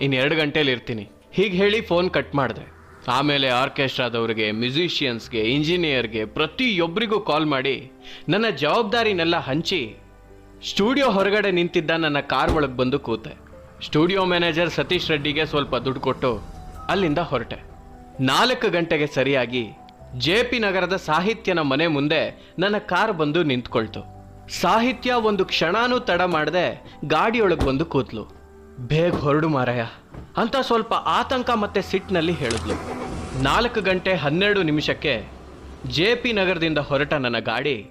[0.00, 1.10] ಇನ್ನು ಎರಡು ಗಂಟೇಲಿ ಇರ್ತೀನಿ.
[1.32, 2.73] ಹೀಗೆ ಹೇಳಿ ಫೋನ್ ಕಟ್ ಮಾಡಿದೆ.
[3.08, 7.92] ಆಮೇಲೆ ಆರ್ಕೆಸ್ಟ್ರಾದವ್ರಿಗೆ, ಮ್ಯೂಸಿಷಿಯನ್ಸ್ಗೆ, ಇಂಜಿನಿಯರ್ಗೆ ಪ್ರತಿಯೊಬ್ಬರಿಗೂ ಕಾಲ್ ಮಾಡಿ,
[8.28, 9.96] ನನ್ನ ಜವಾಬ್ದಾರಿನೆಲ್ಲ ಹಂಚಿ,
[10.64, 13.44] ಸ್ಟುಡಿಯೋ ಹೊರಗಡೆ ನಿಂತಿದ್ದ ನನ್ನ ಕಾರ್ ಒಳಗೆ ಬಂದು ಕೂತೆ.
[13.84, 16.42] ಸ್ಟುಡಿಯೋ ಮ್ಯಾನೇಜರ್ ಸತೀಶ್ ರೆಡ್ಡಿಗೆ ಸ್ವಲ್ಪ ದುಡ್ಡು ಕೊಟ್ಟು
[16.88, 17.56] ಅಲ್ಲಿಂದ ಹೊರಟೆ.
[18.20, 19.66] ನಾಲ್ಕು ಗಂಟೆಗೆ ಸರಿಯಾಗಿ
[20.18, 24.00] ಜೆ ಪಿ ನಗರದ ಸಾಹಿತ್ಯನ ಮನೆ ಮುಂದೆ ನನ್ನ ಕಾರ್ ಬಂದು ನಿಂತ್ಕೊಳ್ತು.
[24.60, 28.24] ಸಾಹಿತ್ಯ ಒಂದು ಕ್ಷಣಾನೂ ತಡ ಮಾಡದೆ ಗಾಡಿಯೊಳಗೆ ಬಂದು ಕೂತ್ಲು.
[28.86, 29.84] ಬೇಗ ಹೊರಡು ಮಾರಾಯ.
[30.36, 32.74] ಅಂತ ಸ್ವಲ್ಪ ಆತಂಕ ಮತ್ತೆ ಸಿಟ್ನಲ್ಲಿ ಹೇಳಿದ್ಲು.
[33.42, 35.24] ನಾಲ್ಕು ಗಂಟೆ ಹನ್ನೆರಡು ನಿಮಿಷಕ್ಕೆ
[35.86, 37.90] ಜೆ ಪಿ ನಗರದಿಂದ ಹೊರಟ ನನ್ನ ಗಾಡಿ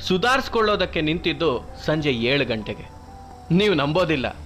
[0.00, 2.90] ಸುಧಾರಿಸ್ಕೊಳ್ಳೋದಕ್ಕೆ ನಿಂತಿದ್ದು ಸಂಜೆ ಏಳು ಗಂಟೆಗೆ.
[3.54, 4.36] ನೀವು ನಂಬೋದಿಲ್ಲ.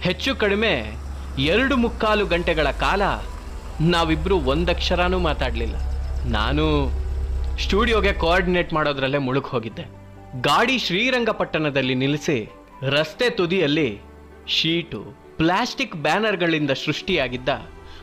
[0.00, 0.92] ಹೆಚ್ಚು ಕಡಿಮೆ
[1.38, 3.02] ಎರಡು ಮುಕ್ಕಾಲು ಗಂಟೆಗಳ ಕಾಲ
[3.80, 5.76] ನಾವಿಬ್ಬರು ಒಂದಕ್ಷರನೂ ಮಾತಾಡಲಿಲ್ಲ.
[6.26, 6.90] ನಾನು
[7.58, 9.82] ಸ್ಟುಡಿಯೋಗೆ ಕೋಆರ್ಡಿನೇಟ್ ಮಾಡೋದ್ರಲ್ಲೇ ಮುಳುಗ್ ಹೋಗಿದ್ದೆ.
[10.40, 14.00] ಗಾಡಿ ಶ್ರೀರಂಗಪಟ್ಟಣದಲ್ಲಿ ನಿಲ್ಲಿಸಿ ರಸ್ತೆ ತುದಿಯಲ್ಲಿ
[14.48, 17.48] ಶೀಟು ಪ್ಲಾಸ್ಟಿಕ್ ಬ್ಯಾನರ್ಗಳಿಂದ ಸೃಷ್ಟಿಯಾಗಿದ್ದ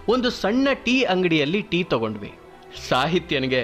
[0.07, 2.31] ಒಂದು ಸಣ್ಣ ಟೀ ಅಂಗಡಿಯಲ್ಲಿ ಟೀ ತಗೊಂಡ್ವಿ.
[2.89, 3.63] ಸಾಹಿತ್ಯನಿಗೆ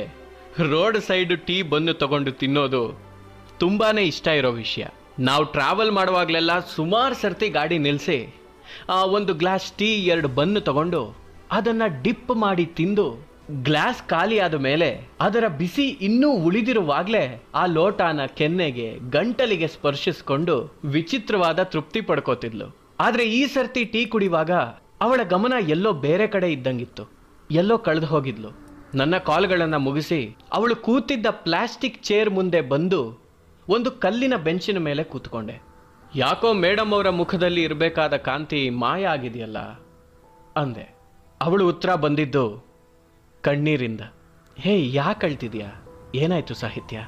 [0.72, 2.84] ರೋಡ್ ಸೈಡ್ ಟೀ ಬಂದು ತಗೊಂಡು ತಿನ್ನೋದು
[3.60, 4.86] ತುಂಬಾ ಇಷ್ಟ ಇರೋ ವಿಷಯ.
[5.19, 8.36] ನಾವು ಟ್ರಾವೆಲ್ ಮಾಡುವಾಗಲೆಲ್ಲ ಸುಮಾರು ಸರ್ತಿ ಗಾಡಿ ನಿಲ್ಲಿಸಿ
[8.89, 11.15] ಒಂದು ಗ್ಲಾಸ್ ಟೀ ಎರಡು ಬನ್ನು ತಗೊಂಡು
[11.51, 14.89] ಅದನ್ನು ಡಿಪ್ ಮಾಡಿ ತಿಂದು ಗ್ಲಾಸ್ ಖಾಲಿಯಾದ ಮೇಲೆ
[15.22, 20.55] ಅದರ ಬಿಸಿ ಇನ್ನೂ ಉಳಿದಿರುವಾಗಲೇ ಆ ಲೋಟಾನ ಕೆನ್ನೆಗೆ, ಗಂಟಲಿಗೆ ಸ್ಪರ್ಶಿಸಿಕೊಂಡು
[20.86, 22.85] ವಿಚಿತ್ರವಾದ ತೃಪ್ತಿ ಪಡ್ಕೋತಿದ್ಲು.
[22.99, 24.51] ಆದ್ರೆ ಈ ಸರ್ತಿ ಟೀ ಕುಡಿಯುವಾಗ
[25.01, 27.09] ಅವಳ ಗಮನ ಎಲ್ಲೋ ಬೇರೆ ಕಡೆ ಇದ್ದಂಗಿತ್ತು.
[27.51, 28.49] ಎಲ್ಲೋ ಕಳೆದು ಹೋಗಿದ್ಲು.
[28.95, 33.25] ನನ್ನ ಕಾಲ್ಗಳನ್ನು ಮುಗಿಸಿ ಅವಳು ಕೂತಿದ್ದ ಪ್ಲಾಸ್ಟಿಕ್ ಚೇರ್ ಮುಂದೆ ಬಂದು
[33.69, 35.61] ಒಂದು ಕಲ್ಲಿನ ಬೆಂಚಿನ ಮೇಲೆ ಕೂತ್ಕೊಂಡೆ.
[36.15, 39.57] ಯಾಕೋ ಮೇಡಮ್ ಅವರ ಮುಖದಲ್ಲಿ ಇರಬೇಕಾದ ಕಾಂತಿ ಮಾಯ ಆಗಿದೆಯಲ್ಲ?
[40.57, 40.95] ಅಂದೆ.
[41.41, 42.65] ಅವಳು ಉತ್ತರ ಬಂದಿದ್ದು,
[43.41, 44.01] ಕಣ್ಣೀರಿಂದ.
[44.57, 45.85] ಹೇ, ಯಾಕೆ ಅಳ್ತಿದ್ಯಾ?
[46.15, 47.07] ಏನಾಯ್ತು ಸಾಹಿತ್ಯ?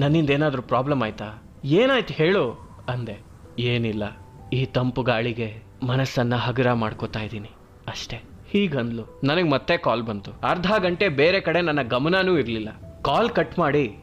[0.00, 1.42] ನನ್ನಿಂದ ಏನಾದರೂ ಪ್ರಾಬ್ಲಮ್ ಆಯ್ತಾ?
[1.64, 2.52] ಏನಾಯ್ತು ಹೇಳು,
[2.88, 3.20] ಅಂದೆ.
[3.58, 4.27] ಏನಿಲ್ಲ.
[4.52, 7.50] ಈ ತಂಪು ಗಾಳಿಗೆ ಮನಸ್ಸನ್ನ ಹಗುರ ಮಾಡ್ಕೋತಾ ಇದ್ದೀನಿ.
[7.88, 8.16] ಅಷ್ಟೇ.
[8.50, 9.20] ಹೀಗಂದ್ಲು.
[9.24, 10.32] ನನಗೆ ಮತ್ತೆ ಕಾಲ್ ಬಂತು.
[10.32, 12.68] ಅರ್ಧ ಗಂಟೆ ಬೇರೆ ಕಡೆ ನನ್ನ ಗಮನನೂ ಇರಲಿಲ್ಲ.
[13.02, 13.96] ಕಾಲ್ ಕಟ್ ಮಾಡಿ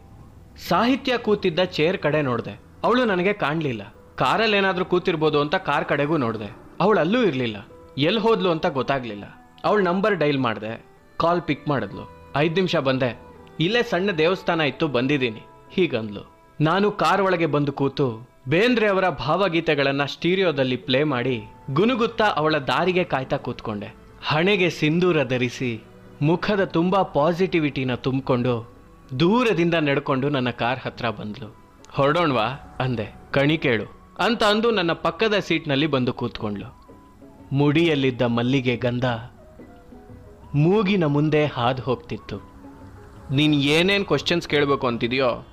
[0.67, 2.59] ಸಾಹಿತ್ಯ ಕೂತಿದ್ದ ಚೇರ್ ಕಡೆ ನೋಡಿದೆ.
[2.83, 3.93] ಅವಳು ನನಗೆ ಕಾಣಲಿಲ್ಲ.
[4.15, 6.55] ಕಾರಲ್ಲಿ ಕೂತಿರ್ಬೋದು ಅಂತ ಕಾರ್ ಕಡೆಗೂ ನೋಡಿದೆ.
[6.81, 7.67] ಅವಳು ಅಲ್ಲೂ ಇರಲಿಲ್ಲ.
[7.97, 9.23] ಎಲ್ಲಿ ಹೋದ್ಲು ಅಂತ ಗೊತ್ತಾಗ್ಲಿಲ್ಲ.
[9.63, 10.85] ಅವಳು ನಂಬರ್ ಡೈಲ್ ಮಾಡಿದೆ.
[11.17, 12.09] ಕಾಲ್ ಪಿಕ್ ಮಾಡಿದ್ಲು.
[12.35, 13.19] ಐದು ನಿಮಿಷ ಬಂದೆ.
[13.59, 15.41] ಇಲ್ಲೇ ಸಣ್ಣ ದೇವಸ್ಥಾನ ಇತ್ತು, ಬಂದಿದ್ದೀನಿ.
[15.71, 16.53] ಹೀಗಂದ್ಲು.
[16.61, 23.37] ನಾನು ಕಾರ್ ಒಳಗೆ ಬಂದು ಕೂತು ಬೇಂದ್ರೆ ಅವರ ಭಾವಗೀತೆಗಳನ್ನ ಸ್ಟೀರಿಯೋದಲ್ಲಿ ಪ್ಲೇ ಮಾಡಿ ಗುನುಗುತ್ತಾ ಅವಳ ದಾರಿಗೆ ಕಾಯ್ತಾ
[23.37, 23.95] ಕೂತ್ಕೊಂಡೆ.
[24.25, 25.83] ಹಣೆಗೆ ಸಿಂಧೂರ ಧರಿಸಿ
[26.21, 28.75] ಮುಖದ ತುಂಬಾ ಪಾಸಿಟಿವಿಟಿನ ತುಂಬಿಕೊಂಡು
[29.19, 31.55] ದೂರದಿಂದ ನಡ್ಕೊಂಡು ನನ್ನ ಕಾರ್ ಹತ್ರ ಬಂದ್ಲು.
[31.91, 32.77] ಹೊರಡೋಣ್ವಾ?
[32.79, 33.15] ಅಂದೆ.
[33.31, 34.15] ಕಣಿ ಕೇಳು.
[34.19, 36.85] ಅಂತ ಅಂದು ನನ್ನ ಪಕ್ಕದ ಸೀಟ್ನಲ್ಲಿ ಬಂದು ಕೂತ್ಕೊಂಡ್ಲು.
[37.51, 39.05] ಮುಡಿಯಲ್ಲಿದ್ದ ಮಲ್ಲಿಗೆ ಗಂಧ
[40.55, 42.37] ಮೂಗಿನ ಮುಂದೆ ಹಾದು ಹೋಗ್ತಿತ್ತು.
[43.31, 45.47] ನೀನು ಏನೇನು ಕ್ವಶನ್ಸ್ ಕೇಳಬೇಕು ಅಂತಿದೆಯೋ,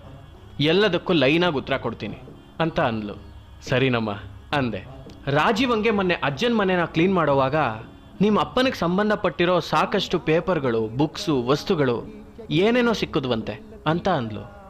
[0.61, 2.19] ಎಲ್ಲದಕ್ಕೂ ಲೈನಾಗಿ ಉತ್ತರ ಕೊಡ್ತೀನಿ.
[2.61, 3.15] ಅಂತ ಅಂದ್ಲು.
[3.69, 4.11] ಸರಿನಮ್ಮ
[4.57, 4.85] ಅಂದೆ.
[5.27, 7.57] ರಾಜೀವಂಗೆ ಮೊನ್ನೆ ಅಜ್ಜನ ಮನೆನ ಕ್ಲೀನ್ ಮಾಡೋವಾಗ
[8.21, 14.63] ನಿಮ್ಮ ಅಪ್ಪನಿಗೆ ಸಂಬಂಧಪಟ್ಟಿರೋ ಸಾಕಷ್ಟು ಪೇಪರ್ಗಳು, ಬುಕ್ಸು, ವಸ್ತುಗಳು ಏನೇನೋ ಸಿಕ್ಕುದ್ವಂತೆ ಅಂತ ಅಂದ್ಲು.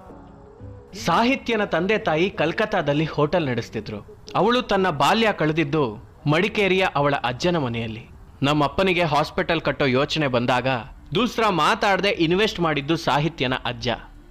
[1.05, 4.17] ಸಾಹಿತ್ಯನ ತಂದೆ ತಾಯಿ ಕಲ್ಕತ್ತಾದಲ್ಲಿ ಹೋಟೆಲ್ ನಡೆಸ್ತಿದ್ರು.
[4.35, 8.09] ಅವಳು ತನ್ನ ಬಾಲ್ಯ ಕಳೆದಿದ್ದು ಮಡಿಕೇರಿಯ ಅವಳ ಅಜ್ಜನ ಮನೆಯಲ್ಲಿ.
[8.43, 10.67] ನಮ್ಮ ಅಪ್ಪನಿಗೆ ಹಾಸ್ಪಿಟಲ್ ಕಟ್ಟೋ ಯೋಚನೆ ಬಂದಾಗ
[11.15, 13.89] ದೂಸ್ರಾ ಮಾತಾಡದೆ ಇನ್ವೆಸ್ಟ್ ಮಾಡಿದ್ದು ಸಾಹಿತ್ಯನ ಅಜ್ಜ.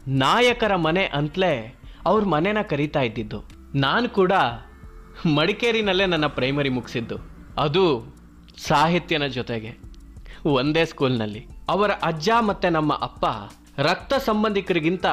[0.08, 3.43] ನಾಯಕರ ಮನೆ ಅಂತಲೇ ಅವ್ರ ಮನೆನ ಕರೀತಾ ಇದ್ದಿದ್ದು.
[3.75, 4.31] ನಾನು ಕೂಡ
[5.36, 7.15] ಮಡಿಕೇರಿನಲ್ಲೇ ನನ್ನ ಪ್ರೈಮರಿ ಮುಗಿಸಿದ್ದು.
[7.58, 8.15] ಅದು
[8.67, 9.77] ಸಾಹಿತ್ಯನ ಜೊತೆಗೆ.
[10.46, 13.25] ಒಂದೇ ಸ್ಕೂಲ್ನಲ್ಲಿ ಅವರ ಅಜ್ಜ ಮತ್ತು ನಮ್ಮ ಅಪ್ಪ
[13.77, 15.05] ರಕ್ತ ಸಂಬಂಧಿಕರಿಗಿಂತ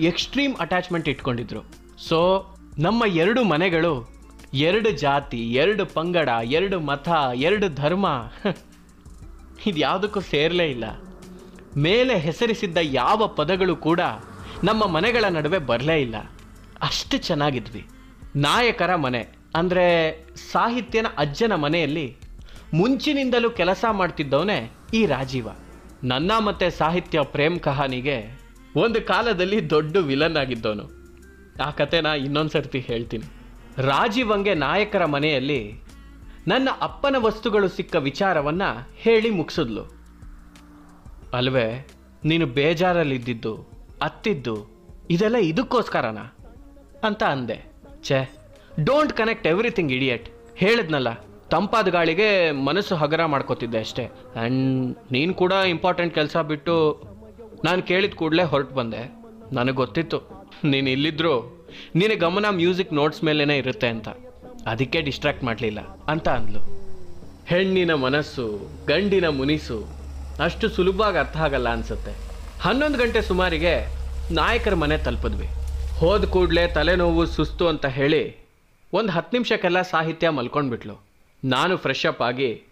[0.00, 1.60] ಎಕ್ಸ್ಟ್ರೀಮ್ ಅಟ್ಯಾಚ್ಮೆಂಟ್ ಇಟ್ಕೊಂಡಿದ್ರು.
[1.98, 2.46] ಸೊ
[2.78, 4.20] ನಮ್ಮ ಎರಡು ಮನೆಗಳು
[4.54, 8.32] ಎರಡು ಜಾತಿ, ಎರಡು ಪಂಗಡ, ಎರಡು ಮತ, ಎರಡು ಧರ್ಮ.
[9.66, 10.84] ಇದು ಯಾವುದಕ್ಕೂ ಸೇರಲೇ ಇಲ್ಲ.
[11.76, 14.00] ಮೇಲೆ ಹೆಸರಿಸಿದ್ದ ಯಾವ ಪದಗಳು ಕೂಡ
[14.64, 16.16] ನಮ್ಮ ಮನೆಗಳ ನಡುವೆ ಬರಲೇ ಇಲ್ಲ.
[16.82, 17.86] ಅಷ್ಟು ಚೆನ್ನಾಗಿದ್ವಿ.
[18.36, 22.16] ನಾಯಕರ ಮನೆ, ಅಂದರೆ ಸಾಹಿತ್ಯನ ಅಜ್ಜನ ಮನೆಯಲ್ಲಿ
[22.74, 25.48] ಮುಂಚಿನಿಂದಲೂ ಕೆಲಸ ಮಾಡ್ತಿದ್ದವನೇ ಈ ರಾಜೀವ.
[26.04, 28.40] ನನ್ನ ಮತ್ತೆ ಸಾಹಿತ್ಯ ಪ್ರೇಮ್ ಕಹಾನಿಗೆ
[28.76, 30.84] ಒಂದು ಕಾಲದಲ್ಲಿ ದೊಡ್ಡ ವಿಲನ್ ಆಗಿದ್ದವನು.
[31.62, 33.24] ಆ ಕತೆನ ಇನ್ನೊಂದು ಸರ್ತಿ ಹೇಳ್ತೀನಿ.
[33.82, 35.82] ರಾಜೀವಂಗೆ ನಾಯಕರ ಮನೆಯಲ್ಲಿ
[36.48, 39.84] ನನ್ನ ಅಪ್ಪನ ವಸ್ತುಗಳು ಸಿಕ್ಕ ವಿಚಾರವನ್ನು ಹೇಳಿ ಮುಗಿಸಿದ್ಲು.
[41.34, 41.86] ಅಲ್ವೇ,
[42.24, 43.69] ನೀನು ಬೇಜಾರಲ್ಲಿದ್ದಿದ್ದು.
[44.02, 44.54] ಅತ್ತಿದ್ದು,
[45.10, 46.24] ಇದೆಲ್ಲ ಇದಕ್ಕೋಸ್ಕರನಾ?
[47.08, 47.58] ಅಂತ ಅಂದೆ.
[48.04, 48.18] ಛೇ,
[48.84, 50.26] ಡೋಂಟ್ ಕನೆಕ್ಟ್ ಎವ್ರಿಥಿಂಗ್ ಇಡಿಯಟ್.
[50.62, 51.10] ಹೇಳಿದ್ನಲ್ಲ,
[51.52, 52.28] ತಂಪಾದ ಗಾಳಿಗೆ
[52.68, 54.04] ಮನಸ್ಸು ಹಗರ ಮಾಡ್ಕೋತಿದ್ದೆ ಅಷ್ಟೇ.
[54.06, 56.74] ಆ್ಯಂಡ್ ನೀನು ಕೂಡ ಇಂಪಾರ್ಟೆಂಟ್ ಕೆಲಸ ಬಿಟ್ಟು
[57.64, 59.02] ನಾನು ಕೇಳಿದ ಕೂಡಲೇ ಹೊರಟು ಬಂದೆ.
[59.52, 60.18] ನನಗೆ ಗೊತ್ತಿತ್ತು,
[60.64, 61.34] ನೀನು ಇಲ್ಲಿದ್ರು
[61.94, 64.08] ನಿನ್ನ ಗಮನ ಮ್ಯೂಸಿಕ್ ನೋಟ್ಸ್ ಮೇಲೇ ಇರುತ್ತೆ ಅಂತ.
[64.66, 65.80] ಅದಕ್ಕೆ ಡಿಸ್ಟ್ರಾಕ್ಟ್ ಮಾಡಲಿಲ್ಲ
[66.12, 66.60] ಅಂತ ಅಂದ್ಲು.
[67.50, 68.46] ಹೆಣ್ಣಿನ ಮನಸ್ಸು,
[68.88, 69.78] ಗಂಡಿನ ಮುನಿಸು,
[70.44, 72.12] ಅಷ್ಟು ಸುಲಭವಾಗಿ ಅರ್ಥ ಆಗಲ್ಲ ಅನ್ಸುತ್ತೆ.
[72.60, 73.86] ಹನ್ನೊಂದು ಗಂಟೆ ಸುಮಾರಿಗೆ
[74.34, 75.46] ನಾಯಕರ ಮನೆ ತಲುಪಿದ್ವಿ.
[75.98, 78.36] ಹೋದ ಕೂಡಲೇ ತಲೆನೋವು, ಸುಸ್ತು ಅಂತ ಹೇಳಿ
[78.92, 81.04] ಒಂದು ಹತ್ತು ನಿಮಿಷಕ್ಕೆಲ್ಲ ಸಾಹಿತ್ಯ ಮಲ್ಕೊಂಡ್ಬಿಟ್ಲು.
[81.44, 82.62] ನಾನು ಫ್ರೆಶ್ ಅಪ್ ಆಗಿ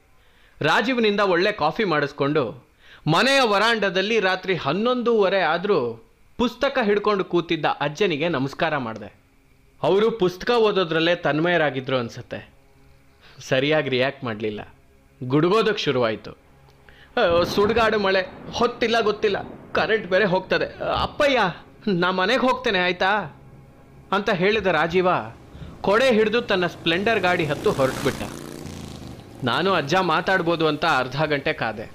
[0.60, 2.68] ರಾಜೀವ್ನಿಂದ ಒಳ್ಳೆ ಕಾಫಿ ಮಾಡಿಸ್ಕೊಂಡು
[3.06, 9.14] ಮನೆಯ ವರಾಂಡದಲ್ಲಿ ರಾತ್ರಿ ಹನ್ನೊಂದೂವರೆ ಆದರೂ ಪುಸ್ತಕ ಹಿಡ್ಕೊಂಡು ಕೂತಿದ್ದ ಅಜ್ಜನಿಗೆ ನಮಸ್ಕಾರ ಮಾಡಿದೆ.
[9.82, 12.48] ಅವರು ಪುಸ್ತಕ ಓದೋದ್ರಲ್ಲೇ ತನ್ಮಯರಾಗಿದ್ರು ಅನಿಸುತ್ತೆ.
[13.40, 14.74] ಸರಿಯಾಗಿ ರಿಯಾಕ್ಟ್ ಮಾಡಲಿಲ್ಲ.
[15.22, 16.38] ಗುಡುಗೋದಕ್ಕೆ ಶುರುವಾಯಿತು.
[17.44, 18.22] ಸುಡುಗಾಡು ಮಳೆ.
[18.52, 19.57] ಹೊತ್ತಿಲ್ಲ ಗೊತ್ತಿಲ್ಲ.
[19.74, 20.66] ಕರೆಂಟ್ ಬೇರೆ ಹೋಗ್ತದೆ.
[21.02, 21.40] ಅಪ್ಪಯ್ಯ,
[21.88, 23.12] ನಾ ಮನೆಗೆ ಹೋಗ್ತೇನೆ, ಆಯ್ತಾ?
[24.12, 25.08] ಅಂತ ಹೇಳಿದ ರಾಜೀವ
[25.80, 28.22] ಕೊಡೆ ಹಿಡಿದು ತನ್ನ ಸ್ಪ್ಲೆಂಡರ್ ಗಾಡಿ ಹತ್ತು ಹೊರಟ್ಬಿಟ್ಟ.
[29.44, 31.90] ನಾನು ಅಜ್ಜ ಮಾತಾಡ್ಬೋದು ಅಂತ ಅರ್ಧ ಗಂಟೆ ಕಾದೆ.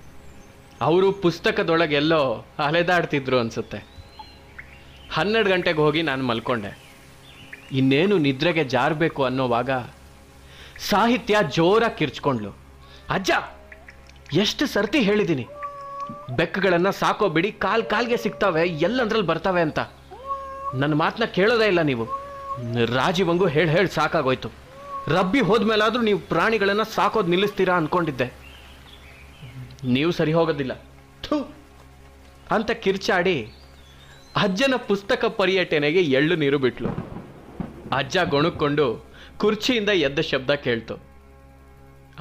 [0.81, 3.79] ಅವರು ಪುಸ್ತಕದೊಳಗೆಲ್ಲೋ ಅಲೆದಾಡ್ತಿದ್ರು ಅನಿಸುತ್ತೆ.
[5.11, 6.71] ಹನ್ನೆರಡು ಗಂಟೆಗೆ ಹೋಗಿ ನಾನು ಮಲ್ಕೊಂಡೆ.
[7.71, 9.71] ಇನ್ನೇನು ನಿದ್ರೆಗೆ ಜಾರಬೇಕು ಅನ್ನೋವಾಗ
[10.79, 12.51] ಸಾಹಿತ್ಯ ಜೋರಾಗಿ ಕಿರ್ಚ್ಕೊಂಡ್ಲು.
[13.09, 13.31] ಅಜ್ಜ,
[14.33, 15.47] ಎಷ್ಟು ಸರ್ತಿ ಹೇಳಿದ್ದೀನಿ
[16.35, 19.79] ಬೆಕ್ಕುಗಳನ್ನು ಸಾಕೋ ಬಿಡಿ, ಕಾಲ್ ಕಾಲ್ಗೆ ಸಿಗ್ತವೆ, ಎಲ್ಲಂದ್ರಲ್ಲಿ ಬರ್ತವೆ ಅಂತ.
[20.73, 22.07] ನನ್ನ ಮಾತನ್ನ ಕೇಳೋದೇ ಇಲ್ಲ ನೀವು.
[22.95, 24.49] ರಾಜೀವಂಗೂ ಹೇಳಿ ಹೇಳಿ ಸಾಕಾಗೋಯ್ತು.
[25.07, 28.33] ರಬ್ಬಿ ಹೋದ್ಮೇಲಾದ್ರೂ ನೀವು ಪ್ರಾಣಿಗಳನ್ನು ಸಾಕೋದು ನಿಲ್ಲಿಸ್ತೀರಾ ಅನ್ಕೊಂಡಿದ್ದೆ.
[29.83, 30.81] ನೀವು ಸರಿ ಹೋಗೋದಿಲ್ಲ.
[31.23, 31.53] ಥೂ!
[32.51, 33.53] ಅಂತ ಕಿರ್ಚಾಡಿ
[34.35, 36.89] ಅಜ್ಜನ ಪುಸ್ತಕ ಪರ್ಯಟನೆಗೆ ಎಳ್ಳು ನೀರು ಬಿಟ್ಲು.
[37.95, 39.05] ಅಜ್ಜ ಗೊಣಕ್ಕೊಂಡು
[39.37, 40.95] ಕುರ್ಚಿಯಿಂದ ಎದ್ದ ಶಬ್ದ ಕೇಳ್ತು.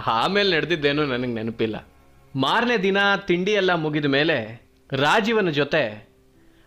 [0.06, 1.88] ಆಮೇಲೆ ನಡೆದಿದ್ದೇನೋ ನನಗೆ ನೆನಪಿಲ್ಲ.
[2.36, 6.08] ಮಾರನೇ ದಿನ ತಿಂಡಿ ಎಲ್ಲ ಮುಗಿದ ಮೇಲೆ ರಾಜೀವನ ಜೊತೆ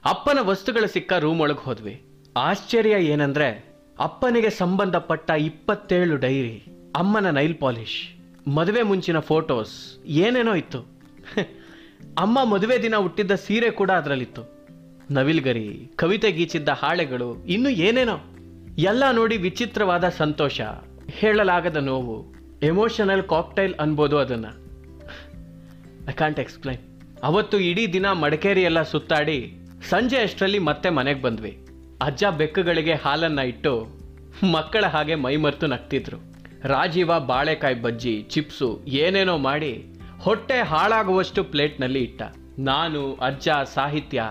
[0.05, 2.01] ಅಪ್ಪನ ವಸ್ತುಗಳು ಸಿಕ್ಕ ರೂಮ್ ಒಳಗೆ ಹೋದ್ವಿ.
[2.37, 6.63] ಆಶ್ಚರ್ಯ ಏನಂದ್ರೆ ಅಪ್ಪನಿಗೆ ಸಂಬಂಧಪಟ್ಟ ಇಪ್ಪತ್ತೇಳು ಡೈರಿ,
[6.95, 8.17] ಅಮ್ಮನ ನೈಲ್ ಪಾಲಿಶ್
[8.49, 10.79] ಮದುವೆ ಮುಂಚಿನ ಫೋಟೋಸ್ ಏನೇನೋ ಇತ್ತು.
[12.17, 14.71] ಅಮ್ಮ ಮದುವೆ ದಿನ ಹುಟ್ಟಿದ್ದ ಸೀರೆ ಕೂಡ ಅದರಲ್ಲಿತ್ತು.
[15.11, 18.17] ನವಿಲ್ಗರಿ, ಕವಿತೆ ಗೀಚಿದ್ದ ಹಾಳೆಗಳು, ಇನ್ನು ಏನೇನೋ.
[18.77, 20.61] ಎಲ್ಲ ನೋಡಿ ವಿಚಿತ್ರವಾದ ಸಂತೋಷ,
[21.09, 24.45] ಹೇಳಲಾಗದ ನೋವು ಎಮೋಷನಲ್ ಕಾಕ್ಟೈಲ್ ಅನ್ಬೋದು ಅದನ್ನ.
[26.09, 26.81] ಐ ಕಾಂಟ್ ಎಕ್ಸ್ಪ್ಲೈನ್
[27.23, 29.53] ಅವತ್ತು ಇಡೀ ದಿನ ಮಡಿಕೇರಿ ಎಲ್ಲ ಸುತ್ತಾಡಿ
[29.89, 31.65] ಸಂಜೆ ಅಷ್ಟರಲ್ಲಿ ಮತ್ತೆ ಮನೆಗೆ ಬಂದ್ವಿ.
[32.01, 33.87] ಅಜ್ಜ ಬೆಕ್ಕುಗಳಿಗೆ ಹಾಲನ್ನ ಇಟ್ಟು
[34.51, 36.17] ಮಕ್ಕಳ ಹಾಗೆ ಮೈಮರ್ತು ನಗ್ತಿದ್ರು.
[36.63, 39.85] ರಾಜೀವ ಬಾಳೆಕಾಯಿ ಬಜ್ಜಿ, ಚಿಪ್ಸು ಏನೇನೋ ಮಾಡಿ
[40.21, 42.21] ಹೊಟ್ಟೆ ಹಾಳಾಗುವಷ್ಟು ಪ್ಲೇಟ್ನಲ್ಲಿ ಇಟ್ಟ.
[42.59, 44.23] ನಾನು, ಅಜ್ಜ, ಸಾಹಿತ್ಯ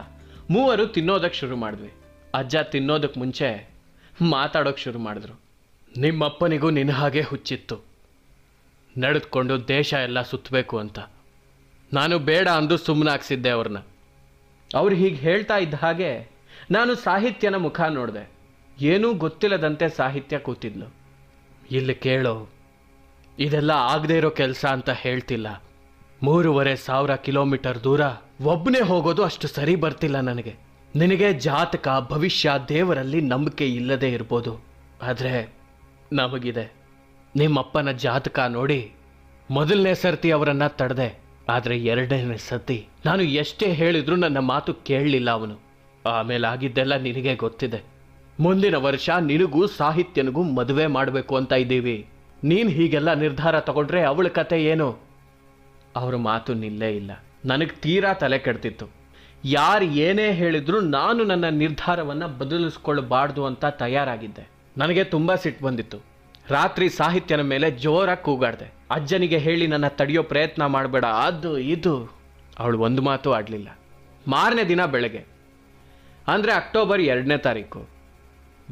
[0.51, 1.93] ಮೂವರು ತಿನ್ನೋದಕ್ಕೆ ಶುರು ಮಾಡಿದ್ವಿ.
[2.35, 3.71] ಅಜ್ಜ ತಿನ್ನೋದಕ್ಕೆ ಮುಂಚೆ
[4.23, 5.41] ಮಾತಾಡೋಕೆ ಶುರು ಮಾಡಿದ್ರು.
[5.99, 7.81] ನಿಮ್ಮಪ್ಪನಿಗೂ ನಿನ್ನ ಹಾಗೆ ಹುಚ್ಚಿತ್ತು.
[8.99, 10.99] ನಡೆದುಕೊಂಡು ದೇಶ ಎಲ್ಲ ಸುತ್ತಬೇಕು ಅಂತ.
[11.95, 13.79] ನಾನು ಬೇಡ ಅಂದು ಸುಮ್ಮನಾಗ್ಸಿದ್ದೆ ಅವ್ರನ್ನ
[14.75, 16.31] ಅವ್ರು ಹೀಗೆ ಹೇಳ್ತಾ ಇದ್ದ ಹಾಗೆ
[16.71, 18.31] ನಾನು ಸಾಹಿತ್ಯನ ಮುಖ ನೋಡಿದೆ.
[18.81, 20.95] ಏನೂ ಗೊತ್ತಿಲ್ಲದಂತೆ ಸಾಹಿತ್ಯ ಕೂತಿದ್ಲು.
[21.71, 22.49] ಇಲ್ಲಿ ಕೇಳೋ,
[23.39, 25.63] ಇದೆಲ್ಲ ಆಗದೇ ಇರೋ ಕೆಲಸ ಅಂತ ಹೇಳ್ತಿಲ್ಲ.
[26.23, 28.01] ಮೂರುವರೆ ಸಾವಿರ ಕಿಲೋಮೀಟರ್ ದೂರ
[28.45, 30.55] ಒಬ್ಬನೇ ಹೋಗೋದು ಅಷ್ಟು ಸರಿ ಬರ್ತಿಲ್ಲ ನನಗೆ.
[30.97, 34.65] ನಿನಗೆ ಜಾತಕ, ಭವಿಷ್ಯ, ದೇವರಲ್ಲಿ ನಂಬಿಕೆ ಇಲ್ಲದೆ ಇರ್ಬೋದು.
[35.03, 35.53] ಆದರೆ
[36.13, 36.73] ನಮಗಿದೆ.
[37.37, 38.93] ನಿಮ್ಮಪ್ಪನ ಜಾತಕ ನೋಡಿ
[39.51, 41.24] ಮೊದಲನೇ ಸರ್ತಿ ಅವರನ್ನು ತಡೆದೆ.
[41.49, 45.61] ಆದರೆ ಎರಡನೇ ಸತಿ ನಾನು ಎಷ್ಟೇ ಹೇಳಿದ್ರೂ ನನ್ನ ಮಾತು ಕೇಳಲಿಲ್ಲ ಅವನು.
[46.07, 47.83] ಆಮೇಲೆ ಆಗಿದ್ದೆಲ್ಲ ನಿನಗೆ ಗೊತ್ತಿದೆ.
[48.41, 52.07] ಮುಂದಿನ ವರ್ಷ ನಿನಗೂ ಸಾಹಿತ್ಯನಿಗೂ ಮದುವೆ ಮಾಡಬೇಕು ಅಂತ ಇದ್ದೀವಿ.
[52.45, 54.99] ನೀನು ಹೀಗೆಲ್ಲ ನಿರ್ಧಾರ ತಗೊಂಡ್ರೆ ಅವಳ ಕತೆ ಏನು?
[55.97, 57.11] ಅವರ ಮಾತು ನಿಲ್ಲೇ ಇಲ್ಲ.
[57.45, 58.87] ನನಗೆ ತೀರಾ ತಲೆ ಕೆಡ್ತಿತ್ತು.
[59.45, 64.49] ಯಾರು ಏನೇ ಹೇಳಿದ್ರು ನಾನು ನನ್ನ ನಿರ್ಧಾರವನ್ನು ಬದಲಿಸ್ಕೊಳ್ಬಾರ್ದು ಅಂತ ತಯಾರಾಗಿದ್ದೆ.
[64.79, 66.14] ನನಗೆ ತುಂಬ ಸಿಟ್ಟು ಬಂದಿತ್ತು.
[66.49, 68.73] ರಾತ್ರಿ ಸಾಹಿತ್ಯನ ಮೇಲೆ ಜೋರಾಗಿ ಕೂಗಾಡ್ದೆ.
[68.91, 72.17] ಅಜ್ಜನಿಗೆ ಹೇಳಿ ನನ್ನ ತಡೆಯೋ ಪ್ರಯತ್ನ ಮಾಡಬೇಡ, ಅದು ಇದು.
[72.59, 73.79] ಅವಳು ಒಂದು ಮಾತು ಆಡಲಿಲ್ಲ.
[74.29, 75.25] ಮಾರನೇ ದಿನ ಬೆಳಗ್ಗೆ.
[76.29, 77.87] ಅಂದರೆ ಅಕ್ಟೋಬರ್ ಎರಡನೇ ತಾರೀಕು.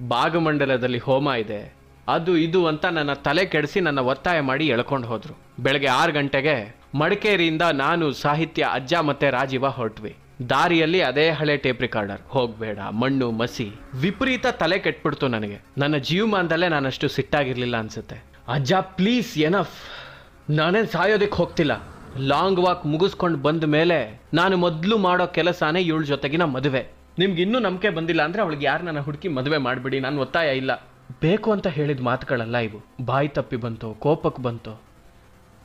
[0.09, 1.75] ಭಾಗಮಂಡಲದಲ್ಲಿ ಹೋಮ ಇದೆ.
[2.09, 5.63] ಅದು ಇದು ಅಂತ ನನ್ನ ತಲೆ ಕೆಡಿಸಿ ನನ್ನ ಒತ್ತಾಯ ಮಾಡಿ ಎಳ್ಕೊಂಡು ಹೋದರು.
[5.63, 10.17] ಬೆಳಗ್ಗೆ ಆರು ಗಂಟೆಗೆ ಮಡಿಕೇರಿಯಿಂದ ನಾನು ಸಾಹಿತ್ಯ ಅಜ್ಜ ಮತ್ತು ರಾಜೀವ ಹೊರಟ್ವಿ.
[10.51, 12.21] ದಾರಿಯಲ್ಲಿ ಅದೇ ಹಳೆ ಟೇಪ್ ರಿಕಾರ್ಡರ್.
[12.29, 15.59] ಹೋಗ್ಬೇಡ, ಮಣ್ಣು, ಮಸಿ, ವಿಪರೀತ ತಲೆ ಕೆಟ್ಬಿಡ್ತು ನನಗೆ.
[15.79, 18.19] ನನ್ನ ಜೀವಮಾನದಲ್ಲೇ ನಾನಷ್ಟು ಸಿಟ್ಟಾಗಿರ್ಲಿಲ್ಲ ಅನ್ಸುತ್ತೆ.
[18.49, 19.77] ಅಜ್ಜ ಪ್ಲೀಸ್ ಎನಫ್
[20.51, 21.73] ನಾನೇನು ಸಾಯೋದಕ್ಕೆ ಹೋಗ್ತಿಲ್ಲ.
[22.19, 23.99] ಲಾಂಗ್ ವಾಕ್ ಮುಗಿಸ್ಕೊಂಡು ಬಂದ ಮೇಲೆ
[24.35, 26.83] ನಾನು ಮೊದಲು ಮಾಡೋ ಕೆಲಸನೇ ಇವಳ ಜೊತೆಗಿನ ಮದುವೆ.
[27.19, 30.73] ನಿಮ್ಗೆ ಇನ್ನೂ ನಂಬಿಕೆ ಬಂದಿಲ್ಲ ಅಂದ್ರೆ ಅವಳಿಗೆ ಯಾರು ನನ್ನ ಹುಡುಕಿ ಮದುವೆ ಮಾಡಿಬಿಡಿ, ನಾನು ಒತ್ತಾಯ ಇಲ್ಲ.
[31.21, 32.81] ಬೇಕು ಅಂತ ಹೇಳಿದ ಮಾತುಗಳಲ್ಲ ಇವು.
[33.05, 34.73] ಬಾಯಿ ತಪ್ಪಿ ಬಂತು ಕೋಪಕ್ಕೆ ಬಂತು,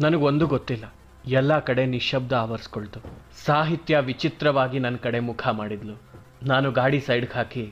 [0.01, 0.85] ನನಗೊಂದು ಗೊತ್ತಿಲ್ಲ.
[1.35, 2.99] ಎಲ್ಲ ಕಡೆ ನಿಶಬ್ದ ಆವರಿಸ್ಕೊಳ್ತು.
[3.45, 5.95] ಸಾಹಿತ್ಯ ವಿಚಿತ್ರವಾಗಿ ನನ್ನ ಕಡೆ ಮುಖ ಮಾಡಿದ್ಲು.
[6.43, 7.63] ನಾನು ಗಾಡಿ ಸೈಡ್ಗೆ ಹಾಕಿ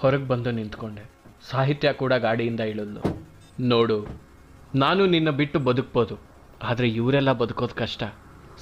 [0.00, 1.04] ಹೊರಗೆ ಬಂದು ನಿಂತ್ಕೊಂಡೆ.
[1.50, 3.02] ಸಾಹಿತ್ಯ ಕೂಡ ಗಾಡಿಯಿಂದ ಇಳಿದ್ಲು.
[3.72, 3.98] ನೋಡು,
[4.74, 6.16] ನಾನು ನಿನ್ನ ಬಿಟ್ಟು ಬದುಕ್ಬೋದು,
[6.62, 8.02] ಆದರೆ ಇವರೆಲ್ಲ ಬದುಕೋದು ಕಷ್ಟ.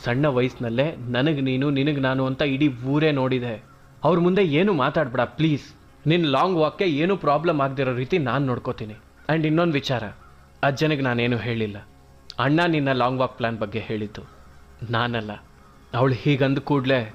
[0.05, 0.87] ಸಣ್ಣ ವಯಸ್ಸಿನಲ್ಲೇ
[1.17, 3.55] ನನಗೆ ನೀನು, ನಿನಗೆ ನಾನು ಅಂತ ಇಡೀ ಊರೇ ನೋಡಿದೆ.
[4.03, 5.69] ಅವ್ರ ಮುಂದೆ ಏನು ಮಾತಾಡ್ಬೇಡ, ಪ್ಲೀಸ್.
[6.07, 8.97] ನಿನ್ನ ಲಾಂಗ್ ವಾಕ್ಗೆ ಏನೂ ಪ್ರಾಬ್ಲಮ್ ಆಗದಿರೋ ರೀತಿ ನಾನು ನೋಡ್ಕೋತೀನಿ.
[9.29, 10.05] ಆ್ಯಂಡ್ ಇನ್ನೊಂದು ವಿಚಾರ,
[10.63, 11.79] ಅಜ್ಜನಿಗೆ ನಾನೇನು ಹೇಳಿಲ್ಲ.
[12.45, 14.23] ಅಣ್ಣ ನಿನ್ನ ಲಾಂಗ್ ವಾಕ್ ಪ್ಲ್ಯಾನ್ ಬಗ್ಗೆ ಹೇಳಿದ್ದು.
[14.91, 15.33] ನಾನಲ್ಲ.
[15.95, 17.15] ಅವಳು ಹೀಗಂದ ಕೂಡಲೇ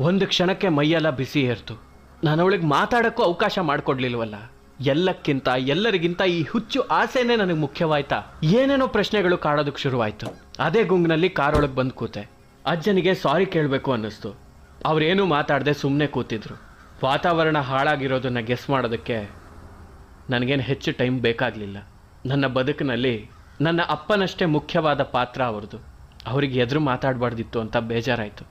[0.00, 1.82] ಒಂದು ಕ್ಷಣಕ್ಕೆ ಮೈಯೆಲ್ಲ ಬಿಸಿ ಏರ್ತು.
[2.24, 4.34] ನಾನು ಅವಳಿಗೆ ಮಾತಾಡೋಕ್ಕೂ ಅವಕಾಶ ಮಾಡಿಕೊಡ್ಲಿಲ್ವಲ್ಲ.
[4.80, 8.22] ಎಲ್ಲಕ್ಕಿಂತ, ಎಲ್ಲರಿಗಿಂತ ಈ ಹುಚ್ಚು ಆಸೆನೇ ನನಗೆ ಮುಖ್ಯವಾಯ್ತಾ?
[8.42, 10.26] ಏನೇನೋ ಪ್ರಶ್ನೆಗಳು ಕಾಡೋದಕ್ಕೆ ಶುರುವಾಯ್ತು.
[10.58, 12.30] ಅದೇ ಗುಂಗಿನಲ್ಲಿ ಕಾರೊಳಗೆ ಬಂದು ಕೂತೆ.
[12.66, 14.34] ಅಜ್ಜನಿಗೆ ಸಾರಿ ಕೇಳಬೇಕು ಅನ್ನಿಸ್ತು.
[14.84, 16.54] ಅವ್ರೇನೂ ಮಾತಾಡದೆ ಸುಮ್ಮನೆ ಕೂತಿದ್ರು.
[17.04, 19.30] ವಾತಾವರಣ ಹಾಳಾಗಿರೋದನ್ನ ಗೆಸ್ ಮಾಡೋದಕ್ಕೆ
[20.30, 21.76] ನನಗೇನು ಹೆಚ್ಚು ಟೈಮ್ ಬೇಕಾಗಲಿಲ್ಲ.
[22.26, 25.95] ನನ್ನ ಬದುಕಿನಲ್ಲಿ ನನ್ನ ಅಪ್ಪನಷ್ಟೇ ಮುಖ್ಯವಾದ ಪಾತ್ರ ಅವ್ರದ್ದು
[26.26, 28.44] ಅವರಿಗೆ ಎದುರು ಮಾತಾಡಬಾರ್ದಿತ್ತು ಅಂತ ಬೇಜಾರಾಯಿತು.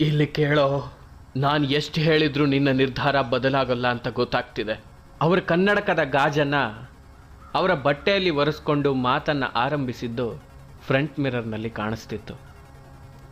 [0.00, 0.92] ಇಲ್ಲಿ ಕೇಳೋ,
[1.36, 4.80] ನಾನು ಎಷ್ಟು ಹೇಳಿದ್ರು ನಿನ್ನ ನಿರ್ಧಾರ ಬದಲಾಗಲ್ಲ ಅಂತ ಗೊತ್ತಾಗ್ತಿದೆ.
[5.20, 6.54] ಅವರ ಕನ್ನಡಕದ ಗಾಜನ್ನ
[7.54, 10.42] ಅವರ ಬಟ್ಟೆಯಲ್ಲಿ ಒರೆಸ್ಕೊಂಡು ಮಾತನ್ನು ಆರಂಭಿಸಿದ್ದು
[10.86, 12.34] ಫ್ರಂಟ್ ಮಿರರ್ನಲ್ಲಿ ಕಾಣಿಸ್ತಿತ್ತು.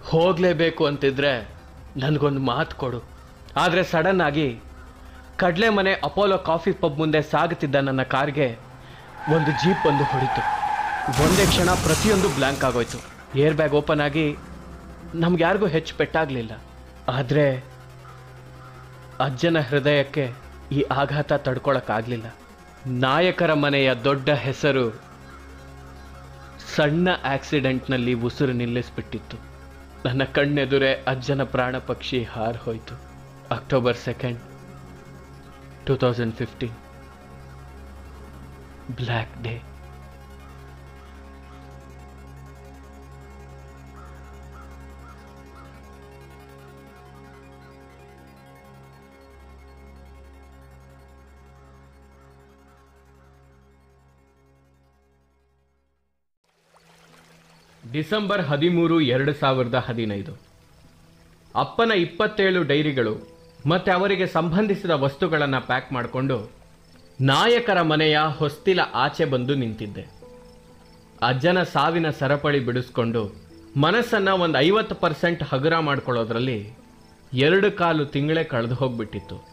[0.04, 1.48] ಹೋಗಲೇಬೇಕು ಅಂತಿದ್ರೆ
[1.96, 3.02] ನನಗೊಂದು ಮಾತು ಕೊಡು.
[3.56, 4.60] ಆದರೆ ಸಡನ್ ಆಗಿ
[5.36, 8.58] ಕಡಲೆ ಮನೆ ಅಪೋಲೋ ಕಾಫಿ ಪಬ್ ಮುಂದೆ ಸಾಗುತ್ತಿದ್ದ ನನ್ನ ಕಾರ್ಗೆ
[9.34, 10.42] ಒಂದು ಜೀಪ್ ಬಂದು ಹೊಡಿತು.
[11.24, 13.17] ಒಂದೇ ಕ್ಷಣ ಪ್ರತಿಯೊಂದು ಬ್ಲ್ಯಾಂಕ್ ಆಗೋಯ್ತು.
[13.36, 14.36] ಏರ್ ಬ್ಯಾಗ್ ಓಪನ್ ಆಗಿ
[15.14, 16.50] ನಮ್ಗೆ ಯಾರಿಗೂ ಹೆಚ್ಚು ಪೆಟ್ಟಾಗಲಿಲ್ಲ.
[17.08, 17.64] ಆದರೆ
[19.20, 20.30] ಅಜ್ಜನ ಹೃದಯಕ್ಕೆ
[20.72, 22.34] ಈ ಆಘಾತ ತಡ್ಕೊಳಕ್ಕಾಗಲಿಲ್ಲ.
[22.86, 25.08] ನಾಯಕರ ಮನೆಯ ದೊಡ್ಡ ಹೆಸರು
[26.76, 29.36] ಸಣ್ಣ ಆಕ್ಸಿಡೆಂಟ್ನಲ್ಲಿ ಉಸಿರು ನಿಲ್ಲಿಸ್ಬಿಟ್ಟಿತ್ತು.
[30.04, 32.24] ನನ್ನ ಕಣ್ಣೆದುರೇ ಅಜ್ಜನ ಪ್ರಾಣ ಪಕ್ಷಿ
[33.50, 34.38] October second,
[35.86, 36.76] two thousand fifteen.
[38.96, 39.77] Black day.
[57.92, 60.32] December ಹದಿಮೂರು ಎರಡು ಸಾವಿರದ ಹದಿನೈದು.
[61.54, 63.14] ಅಪ್ಪನ ಇಪ್ಪತ್ತೇಳು ಡೈರಿಗಳು
[63.66, 66.50] ಮತ್ತು ಅವರಿಗೆ ಸಂಬಂಧಿಸಿದ ವಸ್ತುಗಳನ್ನು ಪ್ಯಾಕ್ ಮಾಡಿಕೊಂಡು
[67.20, 70.06] ನಾಯಕರ ಮನೆಯ ಹೊಸ್ತಿಲ ಆಚೆ ಬಂದು ನಿಂತಿದ್ದೆ.
[71.22, 73.34] ಅಜ್ಜನ ಸಾವಿನ ಸರಪಳಿ ಬಿಡಿಸ್ಕೊಂಡು
[73.76, 76.72] ಮನಸ್ಸನ್ನು ಒಂದು ಐವತ್ತು ಪರ್ಸೆಂಟ್ ಹಗುರ ಮಾಡ್ಕೊಳ್ಳೋದ್ರಲ್ಲಿ
[77.32, 79.48] ಎರಡು ಕಾಲು ತಿಂಗಳೇ ಕಳೆದು ಹೋಗ್ಬಿಟ್ಟಿತ್ತು.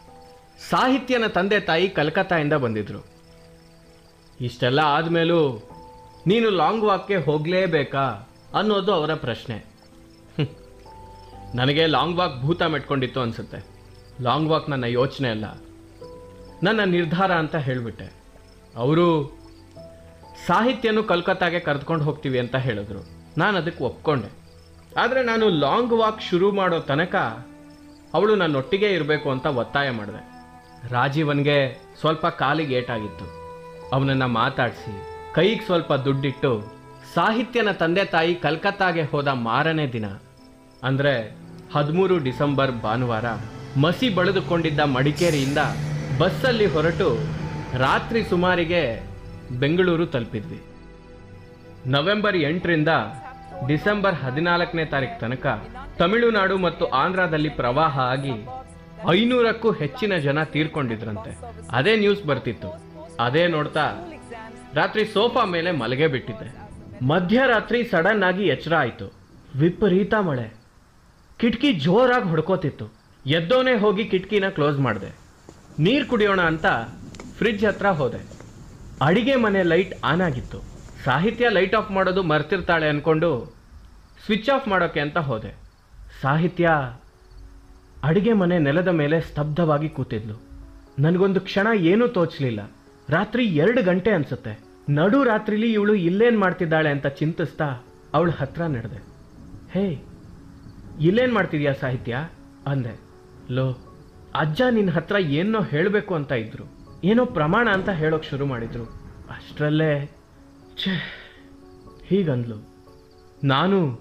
[0.70, 3.06] ಸಾಹಿತ್ಯನ ತಂದೆ ತಾಯಿ ಕಲ್ಕತ್ತಾಯಿಂದ ಬಂದಿದ್ರು.
[4.40, 5.68] ಇಷ್ಟೆಲ್ಲ ಆದಮೇಲೂ
[6.26, 9.64] ನೀನು ಲಾಂಗ್ ವಾಕ್ಗೆ ಹೋಗಲೇಬೇಕಾ ಅನ್ನೋದು ಅವರ ಪ್ರಶ್ನೆ.
[11.54, 13.64] ನನಗೆ ಲಾಂಗ್ ವಾಕ್ ಭೂತ ಮೆಟ್ಕೊಂಡಿತ್ತು ಅನ್ಸುತ್ತೆ.
[14.22, 15.44] ಲಾಂಗ್ ವಾಕ್ ನನ್ನ ಯೋಚನೆ ಅಲ್ಲ.
[16.62, 18.12] ನನ್ನ ನಿರ್ಧಾರ ಅಂತ ಹೇಳಿಬಿಟ್ಟೆ.
[18.76, 19.38] ಅವರು,
[20.46, 23.00] ಸಾಹಿತ್ಯನು ಕಲ್ಕತ್ತಾಗೆ ಕರೆದುಕೊಂಡು ಹೋಗ್ತೀವಿ ಅಂತ ಹೇಳಿದ್ರು.
[23.38, 24.32] ನಾನು ಅದಕ್ಕೆ ಒಪ್ಕೊಂಡೆ.
[24.96, 27.16] ಆದರೆ ನಾನು ಲಾಂಗ್ ವಾಕ್ ಶುರು ಮಾಡೋ ತನಕ
[28.14, 30.36] ಅವಳು ನನ್ನೊಟ್ಟಿಗೆ ಇರಬೇಕು ಅಂತ ಒತ್ತಾಯ ಮಾಡಿದೆ.
[30.88, 33.24] ರಾಜೀವನ್ಗೆ ಸ್ವಲ್ಪ ಕಾಲಿಗೆ ಏಟಾಗಿತ್ತು
[33.92, 36.50] ಅವನನ್ನು ಮಾತಾಡಿಸಿ ಕೈಗೆ ಸ್ವಲ್ಪ ದುಡ್ಡಿಟ್ಟು
[37.14, 40.06] ಸಾಹಿತ್ಯನ ತಂದೆ ತಾಯಿ ಕಲ್ಕತ್ತಾಗೆ ಹೋದ ಮಾರನೇ ದಿನ.
[40.88, 41.12] ಅಂದರೆ
[41.74, 43.26] ಹದಿಮೂರು ಡಿಸೆಂಬರ್ ಭಾನುವಾರ
[43.82, 45.60] ಮಸಿ ಬಳಿದುಕೊಂಡಿದ್ದ ಮಡಿಕೇರಿಯಿಂದ
[46.20, 47.08] ಬಸ್ಸಲ್ಲಿ ಹೊರಟು
[47.84, 48.82] ರಾತ್ರಿ ಸುಮಾರಿಗೆ
[49.62, 50.60] ಬೆಂಗಳೂರು ತಲುಪಿದ್ವಿ.
[51.96, 52.92] ನವೆಂಬರ್ ಎಂಟರಿಂದ
[53.70, 55.46] ಡಿಸೆಂಬರ್ ಹದಿನಾಲ್ಕನೇ ತಾರೀಕು ತನಕ
[56.00, 58.36] ತಮಿಳುನಾಡು ಮತ್ತು ಆಂಧ್ರದಲ್ಲಿ ಪ್ರವಾಹ ಆಗಿ
[59.18, 61.32] ಐನೂರಕ್ಕೂ ಹೆಚ್ಚಿನ ಜನ ತೀರ್ಕೊಂಡಿದ್ರಂತೆ.
[61.78, 62.70] ಅದೇ ನ್ಯೂಸ್ ಬರ್ತಿತ್ತು.
[63.26, 63.86] ಅದೇ ನೋಡ್ತಾ
[64.76, 66.56] ರಾತ್ರಿ ಸೋಫಾ ಮೇಲೆ ಮಲಗೆ ಬಿಟ್ಟಿದ್ದೆ.
[67.04, 69.12] ಮಧ್ಯರಾತ್ರಿ ಸಡನ್ ಆಗಿ ಎಚ್ಚರ ಆಯಿತು.
[69.58, 70.54] ವಿಪರೀತ ಮಳೆ.
[71.38, 72.92] ಕಿಟಕಿ ಜೋರಾಗಿ ಹೊಡ್ಕೋತಿತ್ತು.
[73.26, 75.16] ಎದ್ದೋನೆ ಹೋಗಿ ಕಿಟಕಿನ ಕ್ಲೋಸ್ ಮಾಡಿದೆ.
[75.78, 76.66] ನೀರು ಕುಡಿಯೋಣ ಅಂತ
[77.38, 78.18] ಫ್ರಿಡ್ಜ್ ಹತ್ರ ಹೋದೆ.
[79.02, 80.60] ಅಡಿಗೆ ಮನೆ ಲೈಟ್ ಆನ್ ಆಗಿತ್ತು.
[81.04, 83.54] ಸಾಹಿತ್ಯ ಲೈಟ್ ಆಫ್ ಮಾಡೋದು ಮರ್ತಿರ್ತಾಳೆ ಅನ್ಕೊಂಡು
[84.26, 85.54] ಸ್ವಿಚ್ ಆಫ್ ಮಾಡೋಕೆ ಅಂತ ಹೋದೆ.
[86.22, 86.68] ಸಾಹಿತ್ಯ
[88.04, 90.42] ಅಡಿಗೆ ಮನೆ ನೆಲದ ಮೇಲೆ ಸ್ತಬ್ಧವಾಗಿ ಕೂತಿದ್ಲು.
[90.98, 92.70] ನನಗೊಂದು ಕ್ಷಣ ಏನೂ ತೋಚಲಿಲ್ಲ.
[93.08, 94.65] ರಾತ್ರಿ ಎರಡು ಗಂಟೆ ಅನ್ಸುತ್ತೆ.
[94.88, 97.64] ನಡು ರಾತ್ರಿಲಿ ಇವಳು ಇಲ್ಲೇನ್ ಮಾಡ್ತಿದ್ದಾಳೆ ಅಂತ ಚಿಂತಿಸ್ತಾ
[98.14, 99.04] ಅವಳ ಹತ್ರ ನಡೆದೆ.
[99.70, 100.04] ಹೇ,
[101.00, 102.28] ಇಲ್ಲೇನು ಮಾಡ್ತಿದ್ಯಾ ಸಾಹಿತ್ಯ?
[102.66, 103.00] ಅಂದೆ.
[103.50, 103.72] ಲೋ,
[104.34, 106.64] ಅಜ್ಜ ನಿನ್ನ ಹತ್ರ ಏನೋ ಹೇಳಬೇಕು ಅಂತ ಇದ್ರು.
[107.04, 108.84] ಏನೋ ಪ್ರಮಾಣ ಅಂತ ಹೇಳೋಕೆ ಶುರು ಮಾಡಿದ್ರು.
[109.30, 110.06] ಅಷ್ಟರಲ್ಲೇ,
[110.84, 111.22] ಛೇ,
[112.06, 112.56] ಹೀಗಂದ್ಲು.
[113.44, 114.00] ನಾನು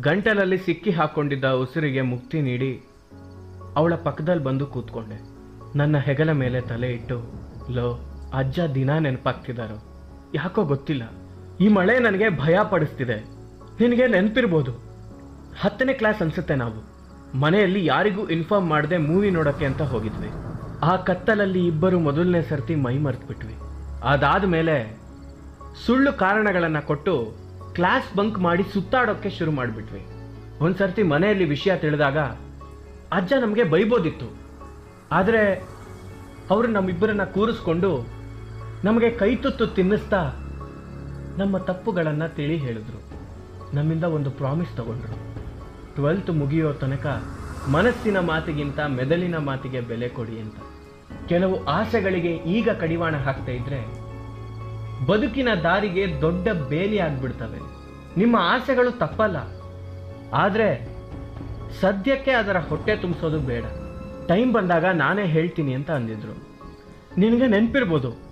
[0.00, 2.82] ಗಂಟಲಲ್ಲಿ ಸಿಕ್ಕಿ ಹಾಕೊಂಡಿದ್ದ ಉಸಿರಿಗೆ ಮುಕ್ತಿ ನೀಡಿ
[3.76, 5.22] ಅವಳ ಪಕ್ಕದಲ್ಲಿ ಬಂದು ಕೂತ್ಕೊಂಡೆ.
[5.78, 7.22] ನನ್ನ ಹೆಗಲ ಮೇಲೆ ತಲೆ ಇಟ್ಟು,
[7.70, 9.82] ಲೋ ಅಜ್ಜ ದಿನ ನೆನಪಾಗ್ತಿದಾರೋ
[10.34, 11.02] ಯಾಕೋ ಗೊತ್ತಿಲ್ಲ.
[11.60, 13.16] ಈ ಮಳೆ ನನಗೆ ಭಯ ಪಡಿಸ್ತಿದೆ.
[13.80, 14.72] ನಿನಗೆ ನೆನಪಿರ್ಬೋದು.
[15.60, 16.90] ಹತ್ತನೇ ಕ್ಲಾಸ್ ಅನ್ಸುತ್ತೆ ನಾವು.
[17.38, 20.28] ಮನೆಯಲ್ಲಿ ಯಾರಿಗೂ ಇನ್ಫಾರ್ಮ್ ಮಾಡದೆ ಮೂವಿ ನೋಡೋಕ್ಕೆ ಅಂತ ಹೋಗಿದ್ವಿ.
[20.82, 23.54] ಆ ಕತ್ತಲಲ್ಲಿ ಇಬ್ಬರು ಮೊದಲನೇ ಸರ್ತಿ ಮೈ ಮರೆತ್ಬಿಟ್ವಿ.
[24.04, 25.00] ಅದಾದ ಮೇಲೆ
[25.86, 27.34] ಸುಳ್ಳು ಕಾರಣಗಳನ್ನು ಕೊಟ್ಟು
[27.72, 30.06] ಕ್ಲಾಸ್ ಬಂಕ್ ಮಾಡಿ ಸುತ್ತಾಡೋಕ್ಕೆ ಶುರು ಮಾಡಿಬಿಟ್ವಿ.
[30.64, 32.18] ಒಂದು ಸರ್ತಿ ಮನೆಯಲ್ಲಿ ವಿಷಯ ತಿಳಿದಾಗ
[33.12, 34.34] ಅಜ್ಜ ನಮಗೆ ಬೈಬೋದಿತ್ತು.
[35.12, 35.62] ಆದರೆ
[36.50, 38.19] ಅವರು ನಮ್ಮಿಬ್ಬರನ್ನ ಕೂರಿಸ್ಕೊಂಡು
[38.84, 40.32] ನಮಗೆ ಕೈತುತ್ತು ತಿನ್ನಿಸ್ತಾ
[41.38, 43.02] ನಮ್ಮ ತಪ್ಪುಗಳನ್ನು ತಿಳಿ ಹೇಳಿದ್ರು.
[43.76, 45.14] ನಮ್ಮಿಂದ ಒಂದು ಪ್ರಾಮಿಸ್ ತಗೊಂಡ್ರು.
[45.94, 47.22] ಟ್ವೆಲ್ತ್ ಮುಗಿಯೋ ತನಕ
[47.68, 50.54] ಮನಸ್ಸಿನ ಮಾತಿಗಿಂತ ಮೆದಲಿನ ಮಾತಿಗೆ ಬೆಲೆ ಕೊಡಿ ಅಂತ.
[51.28, 53.80] ಕೆಲವು ಆಸೆಗಳಿಗೆ ಈಗ ಕಡಿವಾಣ ಹಾಕ್ತಾ ಇದ್ರೆ
[55.06, 57.58] ಬದುಕಿನ ದಾರಿಗೆ ದೊಡ್ಡ ಬೇಲಿ ಆಗ್ಬಿಡ್ತವೆ.
[58.16, 59.36] ನಿಮ್ಮ ಆಸೆಗಳು ತಪ್ಪಲ್ಲ.
[60.34, 60.88] ಆದರೆ
[61.80, 63.64] ಸದ್ಯಕ್ಕೆ ಅದರ ಹೊಟ್ಟೆ ತುಂಬಿಸೋದು ಬೇಡ.
[64.28, 66.32] ಟೈಮ್ ಬಂದಾಗ ನಾನೇ ಹೇಳ್ತೀನಿ ಅಂತ ಅಂದಿದ್ರು.
[67.18, 68.29] ನಿನಗೆ ನೆನಪಿರ್ಬೋದು.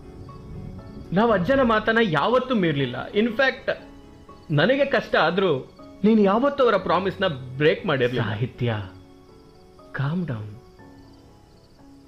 [1.13, 3.09] ನಾವು ಅಜ್ಜನ ಮಾತನ್ನ ಯಾವತ್ತೂ ಮೀರ್ಲಿಲ್ಲ.
[3.09, 3.71] ಇನ್ಫ್ಯಾಕ್ಟ್
[4.53, 8.23] ನನಗೆ ಕಷ್ಟ ಆದರೂ ನೀನು ಯಾವತ್ತೂ ಅವರ ಪ್ರಾಮಿಸ್ನ ಬ್ರೇಕ್ ಮಾಡಿರಲಿಲ್ಲ.
[8.23, 8.75] ಸಾಹಿತ್ಯ
[9.93, 10.55] ಕಾಮ್ ಡೌನ್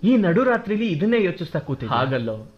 [0.02, 2.52] ಈ ನಡುರಾತ್ರಿಲಿ ಇದನ್ನೇ ಯೋಚಿಸ್ತಾ ಕೂತಿ ಹಾಗಲ್ಲೋ.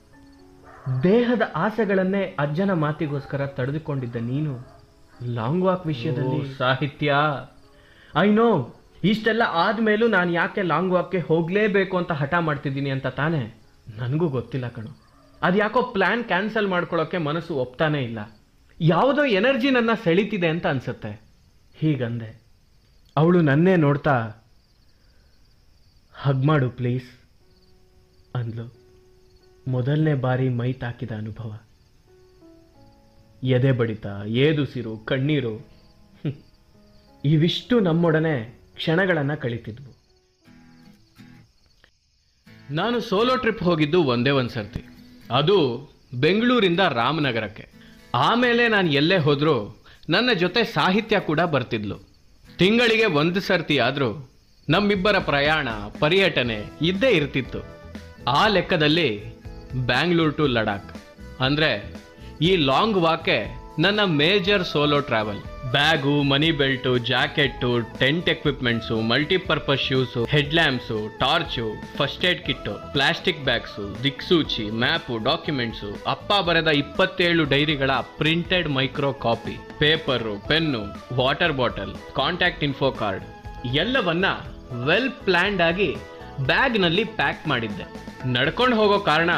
[1.02, 4.59] ದೇಹದ ಆಸೆಗಳನ್ನೇ ಅಜ್ಜನ ಮಾತಿಗೋಸ್ಕರ ತಡೆದುಕೊಂಡಿದ್ದ ನೀನು
[5.26, 6.55] ಲಾಂಗ್ ವಾಕ್ ವಿಷಯದಲ್ಲಿ.
[6.55, 7.14] ಸಾಹಿತ್ಯ.
[8.18, 8.74] ಐ ನೋ
[9.05, 13.61] ಇಷ್ಟೆಲ್ಲ ಆದ್ಮೇಲೂ ನಾನು ಯಾಕೆ ಲಾಂಗ್ ವಾಕ್ಗೆ ಹೋಗ್ಲೇಬೇಕು ಅಂತ ಹಠ ಮಾಡ್ತಿದ್ದೀನಿ ಅಂತ ತಾನೇ?
[13.98, 15.02] ನನಗೂ ಗೊತ್ತಿಲ್ಲ ಕಣು.
[15.42, 18.18] ಅದು ಯಾಕೋ ಪ್ಲಾನ್ ಕ್ಯಾನ್ಸಲ್ ಮಾಡ್ಕೊಳ್ಳೋಕ್ಕೆ ಮನಸ್ಸು ಒಪ್ತಾನೇ ಇಲ್ಲ.
[18.81, 21.20] ಯಾವುದೋ ಎನರ್ಜಿ ನನ್ನ ಸೆಳೀತಿದೆ ಅಂತ ಅನಿಸುತ್ತೆ.
[21.74, 22.42] ಹೀಗಂದೆ
[23.16, 24.35] ಅವಳು ನನ್ನೇ ನೋಡ್ತಾ
[26.14, 27.11] ಹಗ್ ಮಾಡು ಪ್ಲೀಸ್
[28.35, 28.72] ಅಂದ್ಲು.
[29.68, 31.61] ಮೊದಲನೇ ಬಾರಿ ಮೈ ತಾಕಿದ ಅನುಭವ.
[33.42, 35.66] ಎದೆ ಬಡಿತ ಏದುಸಿರು ಕಣ್ಣೀರು.
[37.24, 39.92] ಇವಿಷ್ಟು ನಮ್ಮೊಡನೆ ಕ್ಷಣಗಳನ್ನು ಕಳೀತಿದ್ವು.
[42.70, 44.91] ನಾನು ಸೋಲೋ ಟ್ರಿಪ್ ಹೋಗಿದ್ದು ಒಂದೇ ಒಂದು ಸರ್ತಿ
[45.33, 45.59] ಅದು
[46.14, 47.68] ಬೆಂಗಳೂರಿಂದ ರಾಮನಗರಕ್ಕೆ.
[48.14, 51.99] ಆಮೇಲೆ ನಾನು ಎಲ್ಲೇ ಹೋದರೂ ನನ್ನ ಜೊತೆ ಸಾಹಿತ್ಯ ಕೂಡ ಬರ್ತಿದ್ಲು.
[52.59, 54.31] ತಿಂಗಳಿಗೆ ಒಂದು ಸರ್ತಿ ಆದರೂ
[54.68, 55.68] ನಮ್ಮಿಬ್ಬರ ಪ್ರಯಾಣ,
[56.01, 57.61] ಪರ್ಯಟನೆ ಇದ್ದೇ ಇರ್ತಿತ್ತು.
[58.29, 59.38] ಆ ಲೆಕ್ಕದಲ್ಲಿ
[59.87, 60.95] ಬ್ಯಾಂಗ್ಳೂರ್ ಟು ಲಡಾಖ್.
[61.42, 61.95] ಅಂದರೆ
[62.42, 63.38] ಈ ಲಾಂಗ್ ವಾಕೆ
[63.79, 65.52] ನನ್ನ major solo travel.
[65.72, 73.44] Bag, money belt, jacket, tent equipments, multipurpose shoes head lamps torch, first aid kit, plastic
[73.44, 80.82] bags, ದಿಕ್ಸೂಚಿ, ಮ್ಯಾಪು, ಡಾಕ್ಯುಮೆಂಟ್ಸು, ಅಪ್ಪ ಬರೆದ ಇಪ್ಪತ್ತೇಳು ಡೈರಿಗಳ printed micro copy, paper, pen,
[81.14, 83.24] water bottle, contact info card.
[83.74, 84.24] ಎಲ್ಲವನ್ನ
[84.87, 85.96] well planned ಆಗಿ
[86.46, 87.85] ಬ್ಯಾಗ್ನಲ್ಲಿ pack ಮಾಡಿದ್ದೆ.
[88.32, 89.30] ನಡ್ಕೊಂಡು ಹೋಗೋ ಕಾರಣ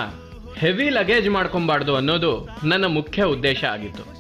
[0.57, 4.15] ಹೆವಿ ಲಗೇಜ್ ಮಾಡ್ಕೊಬಾರ್ದು ಅನ್ನೋದು ನನ್ನ ಮುಖ್ಯ ಉದ್ದೇಶ ಆಗಿತ್ತು.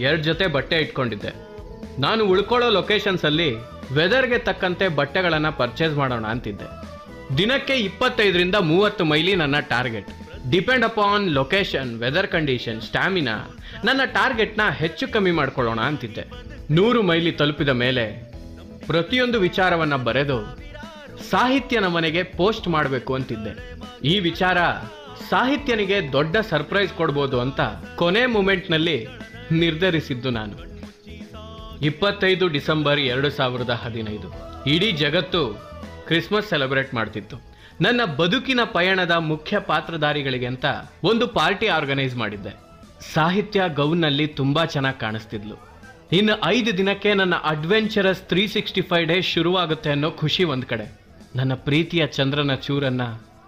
[0.00, 1.49] ಎರಡು ಜೊತೆ ಬಟ್ಟೆ ಇಟ್ಕೊಂಡಿದ್ದೆ.
[1.98, 3.54] ನಾನು ಉಳ್ಕೊಳ್ಳೋ ಲೊಕೇಶನ್ಸಲ್ಲಿ
[3.92, 6.90] ವೆದರ್ಗೆ ತಕ್ಕಂತೆ ಬಟ್ಟೆಗಳನ್ನು ಪರ್ಚೇಸ್ ಮಾಡೋಣ ಅಂತಿದ್ದೆ.
[7.38, 10.06] ದಿನಕ್ಕೆ ಇಪ್ಪತ್ತೈದರಿಂದ ಮೂವತ್ತು ಮೈಲಿ ನನ್ನ target
[10.50, 16.24] depend upon location weather condition stamina ನನ್ನ ಟಾರ್ಗೆಟ್ನ ಹೆಚ್ಚು ಕಮ್ಮಿ ಮಾಡ್ಕೊಳ್ಳೋಣ ಅಂತಿದ್ದೆ.
[16.70, 18.32] ನೂರು ಮೈಲಿ ತಲುಪಿದ ಮೇಲೆ
[18.86, 20.56] ಪ್ರತಿಯೊಂದು ವಿಚಾರವನ್ನ ಬರೆದು
[21.30, 23.80] ಸಾಹಿತ್ಯನ ಮನೆಗೆ ಪೋಸ್ಟ್ ಮಾಡಬೇಕು ಅಂತಿದ್ದೆ.
[24.08, 24.58] ಈ ವಿಚಾರ
[25.30, 27.60] ಸಾಹಿತ್ಯನಿಗೆ ದೊಡ್ಡ ಸರ್ಪ್ರೈಸ್ ಕೊಡ್ಬೋದು ಅಂತ
[27.96, 29.06] ಕೊನೆ ಮೂಮೆಂಟ್ನಲ್ಲಿ
[29.52, 30.69] ನಿರ್ಧರಿಸಿದ್ದು ನಾನು.
[31.82, 34.28] ಇಪ್ಪತ್ತೈದು ಡಿಸೆಂಬರ್ ಎರಡು ಸಾವಿರದ ಹದಿನೈದು.
[34.70, 35.40] ಇಡೀ ಜಗತ್ತು
[36.06, 37.36] ಕ್ರಿಸ್ಮಸ್ ಸೆಲೆಬ್ರೇಟ್ ಮಾಡ್ತಿತ್ತು.
[37.80, 40.64] ನನ್ನ ಬದುಕಿನ ಪಯಣದ ಮುಖ್ಯ ಪಾತ್ರಧಾರಿಗಳಿಗೆ ಅಂತ
[41.04, 42.52] ಒಂದು ಪಾರ್ಟಿ ಆರ್ಗನೈಸ್ ಮಾಡಿದ್ದೆ.
[43.14, 45.56] ಸಾಹಿತ್ಯ ಗೌನ್ನಲ್ಲಿ ತುಂಬಾ ಚೆನ್ನಾಗಿ ಕಾಣಿಸ್ತಿದ್ಲು.
[46.12, 51.00] ಇನ್ನು ಐದು ದಿನಕ್ಕೆ ನನ್ನ adventurous three sixty five days ಶುರುವಾಗುತ್ತೆ ಅನ್ನೋ ಖುಷಿ ಒಂದ್ ಕಡೆ.
[51.36, 53.02] ನನ್ನ ಪ್ರೀತಿಯ ಚಂದ್ರನ ಚೂರನ್ನ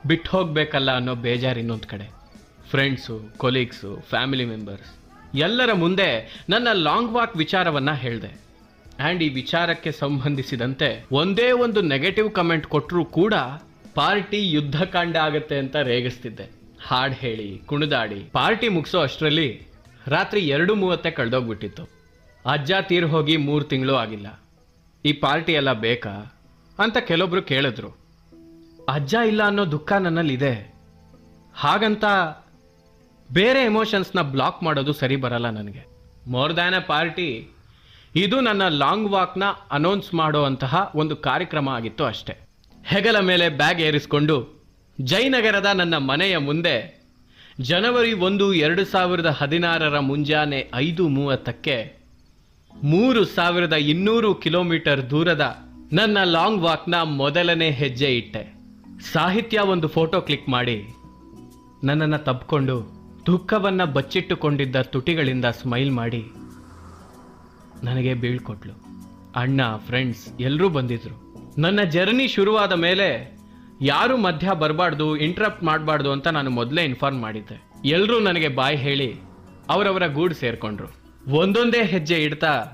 [0.06, 2.12] ಬಿಟ್ಟು ಹೋಗಬೇಕಲ್ಲ ಅನ್ನೋ ಬೇಜಾರು ಇನ್ನೊಂದು ಕಡೆ.
[2.70, 5.01] ಫ್ರೆಂಡ್ಸು ಕೊಲೀಗ್ಸು ಫ್ಯಾಮಿಲಿ ಮೆಂಬರ್ಸ್
[5.34, 8.42] ಎಲ್ಲರ ಮುಂದೆ ನನ್ನ ಲಾಂಗ್ ವಾಕ್ ವಿಚಾರವನ್ನ ಹೇಳಿದೆ.
[9.00, 13.34] ಆ್ಯಂಡ್ ಈ ವಿಚಾರಕ್ಕೆ ಸಂಬಂಧಿಸಿದಂತೆ ಒಂದೇ ಒಂದು ನೆಗೆಟಿವ್ ಕಮೆಂಟ್ ಕೊಟ್ಟರೂ ಕೂಡ
[13.94, 16.50] ಪಾರ್ಟಿ ಯುದ್ಧಕಾಂಡ ಆಗುತ್ತೆ ಅಂತ ರೇಗಿಸ್ತಿದ್ದೆ.
[16.86, 18.30] ಹಾಡು ಹೇಳಿ, ಕುಣಿದಾಡಿ.
[18.32, 19.66] ಪಾರ್ಟಿ ಮುಗಿಸೋ ಅಷ್ಟರಲ್ಲಿ
[20.06, 21.88] ರಾತ್ರಿ ಎರಡು ಮೂವತ್ತೆ ಕಳೆದೋಗ್ಬಿಟ್ಟಿತ್ತು.
[22.46, 24.42] ಅಜ್ಜ ತೀರ್ ಹೋಗಿ ಮೂರು ತಿಂಗಳು ಆಗಿಲ್ಲ.
[25.04, 26.38] ಈ ಪಾರ್ಟಿ ಎಲ್ಲ ಬೇಕಾ
[26.78, 27.96] ಅಂತ ಕೆಲವೊಬ್ರು ಕೇಳಿದ್ರು.
[28.88, 30.74] ಅಜ್ಜ ಇಲ್ಲ ಅನ್ನೋ ದುಃಖ ನನ್ನಲ್ಲಿದೆ.
[31.54, 32.04] ಹಾಗಂತ
[33.36, 35.82] ಬೇರೆ ಎಮೋಷನ್ಸ್ನ ಬ್ಲಾಕ್ ಮಾಡೋದು ಸರಿ ಬರಲ್ಲ ನನಗೆ.
[36.32, 37.28] ಮೋರ್ ದ್ಯಾನ್ ಎ ಪಾರ್ಟಿ
[38.14, 42.34] ಇದು ನನ್ನ ಲಾಂಗ್ ವಾಕ್ನ ಅನೌನ್ಸ್ ಮಾಡುವಂತಹ ಒಂದು ಕಾರ್ಯಕ್ರಮ ಆಗಿತ್ತು ಅಷ್ಟೆ.
[42.86, 44.36] ಹೆಗಲ ಮೇಲೆ ಬ್ಯಾಗ್ ಏರಿಸಿಕೊಂಡು
[44.98, 46.76] ಜಯನಗರದ ನನ್ನ ಮನೆಯ ಮುಂದೆ,
[47.60, 51.76] ಜನವರಿ ಒಂದು, ಎರಡು ಸಾವಿರದ ಹದಿನಾರರ ಮುಂಜಾನೆ ಐದು ಮೂವತ್ತಕ್ಕೆ,
[52.72, 55.44] ಮೂರು ಸಾವಿರದ ಇನ್ನೂರು ಕಿಲೋಮೀಟರ್ ದೂರದ
[55.92, 58.42] ನನ್ನ ಲಾಂಗ್ ವಾಕ್ನ ಮೊದಲನೇ ಹೆಜ್ಜೆ ಇಟ್ಟೆ.
[59.12, 60.78] ಸಾಹಿತ್ಯ ಒಂದು ಫೋಟೋ ಕ್ಲಿಕ್ ಮಾಡಿ,
[61.84, 62.76] ನನ್ನನ್ನು ತಬ್ಕೊಂಡು
[63.26, 66.22] ದುಃಖವನ್ನು ಬಚ್ಚಿಟ್ಟುಕೊಂಡಿದ್ದ ತುಟಿಗಳಿಂದ ಸ್ಮೈಲ್ ಮಾಡಿ.
[67.84, 68.72] ನನಗೆ ಬೀಳ್ಕೊಟ್ಲು
[69.36, 71.34] ಅಣ್ಣ ಫ್ರೆಂಡ್ಸ್ ಎಲ್ಲರೂ ಬಂದಿದ್ರು.
[71.58, 73.38] ನನ್ನ ಜರ್ನಿ ಶುರುವಾದ ಮೇಲೆ
[73.80, 77.62] ಯಾರು ಮಧ್ಯ ಬರಬಾರ್ದು ಇಂಟ್ರಪ್ಟ್ ಮಾಡಬಾರ್ದು ಅಂತ ನಾನು ಮೊದಲೇ ಇನ್ಫಾರ್ಮ್ ಮಾಡಿದ್ದೆ.
[77.84, 79.14] ಎಲ್ಲರೂ ನನಗೆ ಬಾಯ್ ಹೇಳಿ
[79.68, 80.88] ಅವರವರ ಗೂಡು ಸೇರಿಕೊಂಡ್ರು.
[81.30, 82.64] ಒಂದೊಂದೇ ಹೆಜ್ಜೆ ಇಡ್ತಾ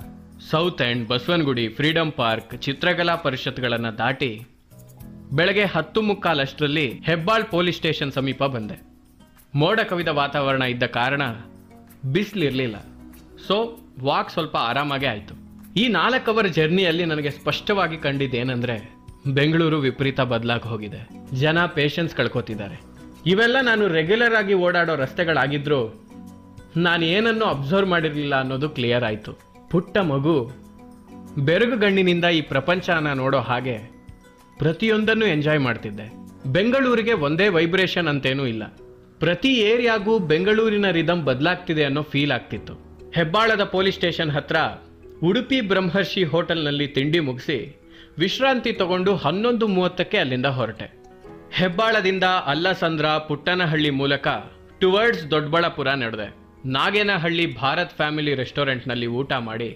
[0.50, 4.46] ಸೌತ್ ಎಂಡ್ ಬಸವನಗುಡಿ ಫ್ರೀಡಂ ಪಾರ್ಕ್ ಚಿತ್ರಕಲಾ ಪರಿಷತ್ಗಳನ್ನು ದಾಟಿ
[5.32, 8.87] ಬೆಳಗ್ಗೆ ಹತ್ತು ಮುಕ್ಕಾಲಷ್ಟರಲ್ಲಿ ಹೆಬ್ಬಾಳ್ ಪೊಲೀಸ್ ಸ್ಟೇಷನ್ ಸಮೀಪ ಬಂದೆ.
[9.54, 11.22] ಮೋಡ ಕವಿದ ವಾತಾವರಣ ಇದ್ದ ಕಾರಣ
[12.04, 12.76] ಬಿಸಿಲಿರಲಿಲ್ಲ.
[13.46, 15.34] ಸೊ ವಾಕ್ ಸ್ವಲ್ಪ ಆರಾಮಾಗೇ ಆಯಿತು.
[15.74, 18.94] ಈ ನಾಲ್ಕು ಅವರ್ ಜರ್ನಿಯಲ್ಲಿ ನನಗೆ ಸ್ಪಷ್ಟವಾಗಿ ಕಂಡಿದ್ದೇನೆಂದ್ರೆ
[19.26, 21.08] ಬೆಂಗಳೂರು ವಿಪರೀತ ಬದಲಾಗಿ ಹೋಗಿದೆ.
[21.36, 22.80] ಜನ ಪೇಷನ್ಸ್ ಕಳ್ಕೊತಿದ್ದಾರೆ.
[23.26, 26.04] ಇವೆಲ್ಲ ನಾನು ರೆಗ್ಯುಲರ್ ಆಗಿ ಓಡಾಡೋ ರಸ್ತೆಗಳಾಗಿದ್ದರೂ
[26.76, 29.38] ನಾನು ಏನನ್ನು ಅಬ್ಸರ್ವ್ ಮಾಡಿರಲಿಲ್ಲ ಅನ್ನೋದು ಕ್ಲಿಯರ್ ಆಯಿತು.
[29.70, 30.50] ಪುಟ್ಟ ಮಗು
[31.38, 33.78] ಬೆರಗು ಗಣ್ಣಿನಿಂದ ಈ ಪ್ರಪಂಚನ ನೋಡೋ ಹಾಗೆ
[34.58, 36.12] ಪ್ರತಿಯೊಂದನ್ನು ಎಂಜಾಯ್ ಮಾಡ್ತಿದ್ದೆ.
[36.46, 38.62] ಬೆಂಗಳೂರಿಗೆ ಒಂದೇ ವೈಬ್ರೇಷನ್ ಅಂತೇನೂ ಇಲ್ಲ.
[39.20, 42.74] ಪ್ರತಿ ಏರಿಯಾಗೂ ಬೆಂಗಳೂರಿನ ರಿದಮ್ ಬದಲಾಗ್ತಿದೆ ಅನ್ನೋ ಫೀಲ್ ಆಗ್ತಿತ್ತು.
[43.14, 44.56] ಹೆಬ್ಬಾಳದ ಪೊಲೀಸ್ ಸ್ಟೇಷನ್ ಹತ್ರ
[45.22, 47.56] ಉಡುಪಿ ಬ್ರಹ್ಮರ್ಷಿ ಹೋಟೆಲ್ನಲ್ಲಿ ತಿಂಡಿ ಮುಗಿಸಿ
[48.18, 50.86] ವಿಶ್ರಾಂತಿ ತಗೊಂಡು ಹನ್ನೊಂದು ಮೂವತ್ತಕ್ಕೆ ಅಲ್ಲಿಂದ ಹೊರಟೆ.
[51.52, 54.28] ಹೆಬ್ಬಾಳದಿಂದ ಅಲ್ಲಸಂದ್ರ ಪುಟ್ಟನಹಳ್ಳಿ ಮೂಲಕ
[54.80, 56.28] ಟುವರ್ಡ್ಸ್ ದೊಡ್ಡಬಳ್ಳಾಪುರ ನಡೆದೆ.
[56.68, 59.70] ನಾಗೇನಹಳ್ಳಿ ಭಾರತ್ ಫ್ಯಾಮಿಲಿ ರೆಸ್ಟೋರೆಂಟ್ನಲ್ಲಿ ಊಟ ಮಾಡಿ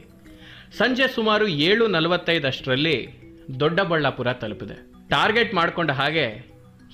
[0.79, 2.97] ಸಂಜೆ ಸುಮಾರು ಏಳು ನಲವತ್ತೈದಷ್ಟರಲ್ಲಿ
[3.61, 4.77] ದೊಡ್ಡಬಳ್ಳಾಪುರ ತಲುಪಿದೆ.
[5.09, 6.27] ಟಾರ್ಗೆಟ್ ಮಾಡಿಕೊಂಡ ಹಾಗೆ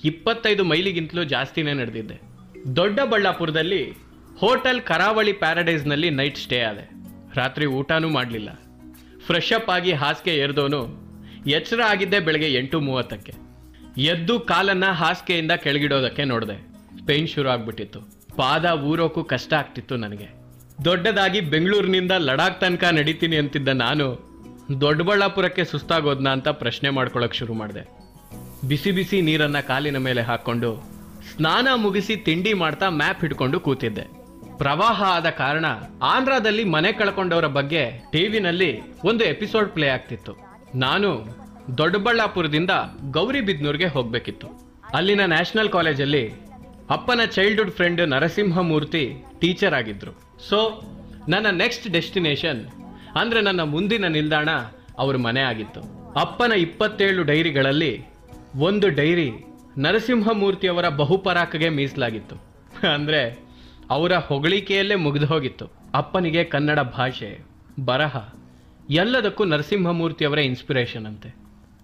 [0.03, 2.28] ಇಪ್ಪತ್ತೈದು ಮೈಲಿಗಿಂತಲೂ ಜಾಸ್ತಿನೇ ನಡೆದಿದ್ದೆ.
[2.75, 3.91] ದೊಡ್ಡಬಳ್ಳಾಪುರದಲ್ಲಿ
[4.37, 6.89] ಹೋಟೆಲ್ ಕರಾವಳಿ ಪ್ಯಾರಡೈಸ್ನಲ್ಲಿ ನೈಟ್ ಸ್ಟೇ ಆದೆ.
[7.35, 8.49] ರಾತ್ರಿ ಊಟನೂ ಮಾಡಲಿಲ್ಲ.
[9.25, 11.09] ಫ್ರೆಶ್ ಅಪ್ ಆಗಿ ಹಾಸಿಗೆ ಎರೆದವನು
[11.47, 13.33] ಎಚ್ಚರ ಆಗಿದ್ದೆ ಬೆಳಗ್ಗೆ ಎಂಟು ಮೂವತ್ತಕ್ಕೆ
[14.01, 16.67] ಎದ್ದು ಕಾಲನ್ನು ಹಾಸಿಗೆಯಿಂದ ಕೆಳಗಿಡೋದಕ್ಕೆ ನೋಡಿದೆ.
[17.05, 17.99] ಪೇನ್ ಶುರು ಆಗ್ಬಿಟ್ಟಿತ್ತು.
[18.37, 20.27] ಪಾದ ಊರೋಕ್ಕೂ ಕಷ್ಟ ಆಗ್ತಿತ್ತು ನನಗೆ.
[20.85, 24.29] ದೊಡ್ಡದಾಗಿ ಬೆಂಗಳೂರಿನಿಂದ ಲಡಾಖ್ ತನಕ ನಡೀತೀನಿ ಅಂತಿದ್ದ ನಾನು
[24.81, 27.89] ದೊಡ್ಡಬಳ್ಳಾಪುರಕ್ಕೆ ಸುಸ್ತಾಗೋದ್ನಾ ಅಂತ ಪ್ರಶ್ನೆ ಮಾಡ್ಕೊಳ್ಳೋಕೆ ಶುರು ಮಾಡಿದೆ.
[28.67, 34.19] ಬಿಸಿ ಬಿಸಿ ನೀರನ್ನು ಕಾಲಿನ ಮೇಲೆ ಹಾಕೊಂಡು ಸ್ನಾನ ಮುಗಿಸಿ ತಿಂಡಿ ಮಾಡ್ತಾ ಮ್ಯಾಪ್ ಹಿಡ್ಕೊಂಡು ಕೂತಿದ್ದೆ.
[34.57, 35.65] ಪ್ರವಾಹ ಆದ ಕಾರಣ
[36.01, 40.37] ಆಂಧ್ರದಲ್ಲಿ ಮನೆ ಕಳ್ಕೊಂಡವರ ಬಗ್ಗೆ ಟಿವಿನಲ್ಲಿ ಒಂದು ಎಪಿಸೋಡ್ ಪ್ಲೇ ಆಗ್ತಿತ್ತು.
[40.75, 41.27] ನಾನು
[41.77, 42.69] ದೊಡ್ಡಬಳ್ಳಾಪುರದಿಂದ
[43.11, 44.47] ಗೌರಿಬಿದ್ನೂರ್ಗೆ ಹೋಗಬೇಕಿತ್ತು.
[44.93, 46.29] ಅಲ್ಲಿನ ನ್ಯಾಷನಲ್ ಕಾಲೇಜಲ್ಲಿ
[46.89, 50.11] ಅಪ್ಪನ ಚೈಲ್ಡ್ಹುಡ್ ಫ್ರೆಂಡ್ ನರಸಿಂಹಮೂರ್ತಿ ಟೀಚರ್ ಆಗಿದ್ರು.
[50.49, 50.81] ಸೊ
[51.29, 52.67] ನನ್ನ ನೆಕ್ಸ್ಟ್ ಡೆಸ್ಟಿನೇಷನ್
[53.15, 54.49] ಅಂದ್ರೆ ನನ್ನ ಮುಂದಿನ ನಿಲ್ದಾಣ
[54.97, 56.13] ಅವ್ರ ಮನೆ ಆಗಿತ್ತು.
[56.19, 58.05] ಅಪ್ಪನ ಇಪ್ಪತ್ತೇಳು ಡೈರಿಗಳಲ್ಲಿ
[58.55, 59.31] ಒಂದು ಡೈರಿ
[59.77, 62.35] ನರಸಿಂಹಮೂರ್ತಿಯವರ ಬಹುಪರಾಕಗೆ ಮೀಸಲಾಗಿತ್ತು.
[62.93, 63.39] ಅಂದರೆ
[63.89, 65.65] ಅವರ ಹೊಗಳಿಕೆಯಲ್ಲೇ ಮುಗಿದು ಹೋಗಿತ್ತು.
[65.93, 67.39] ಅಪ್ಪನಿಗೆ ಕನ್ನಡ ಭಾಷೆ,
[67.85, 68.33] ಬರಹ,
[68.89, 71.35] ಎಲ್ಲದಕ್ಕೂ ನರಸಿಂಹಮೂರ್ತಿಯವರ ಇನ್ಸ್ಪಿರೇಷನ್ ಅಂತೆ.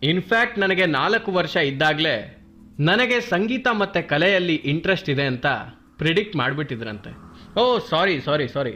[0.03, 2.41] ಇನ್ಫ್ಯಾಕ್ಟ್ ನನಗೆ ನಾಲ್ಕು ವರ್ಷ ಇದ್ದಾಗಲೇ
[2.79, 5.45] ನನಗೆ ಸಂಗೀತ ಮತ್ತು ಕಲೆಯಲ್ಲಿ ಇಂಟ್ರೆಸ್ಟ್ ಇದೆ ಅಂತ
[5.97, 7.11] ಪ್ರಿಡಿಕ್ಟ್ ಮಾಡಿಬಿಟ್ಟಿದ್ರಂತೆ.
[7.59, 8.71] ಓ ಸಾರಿ ಸಾರಿ ಸಾರಿ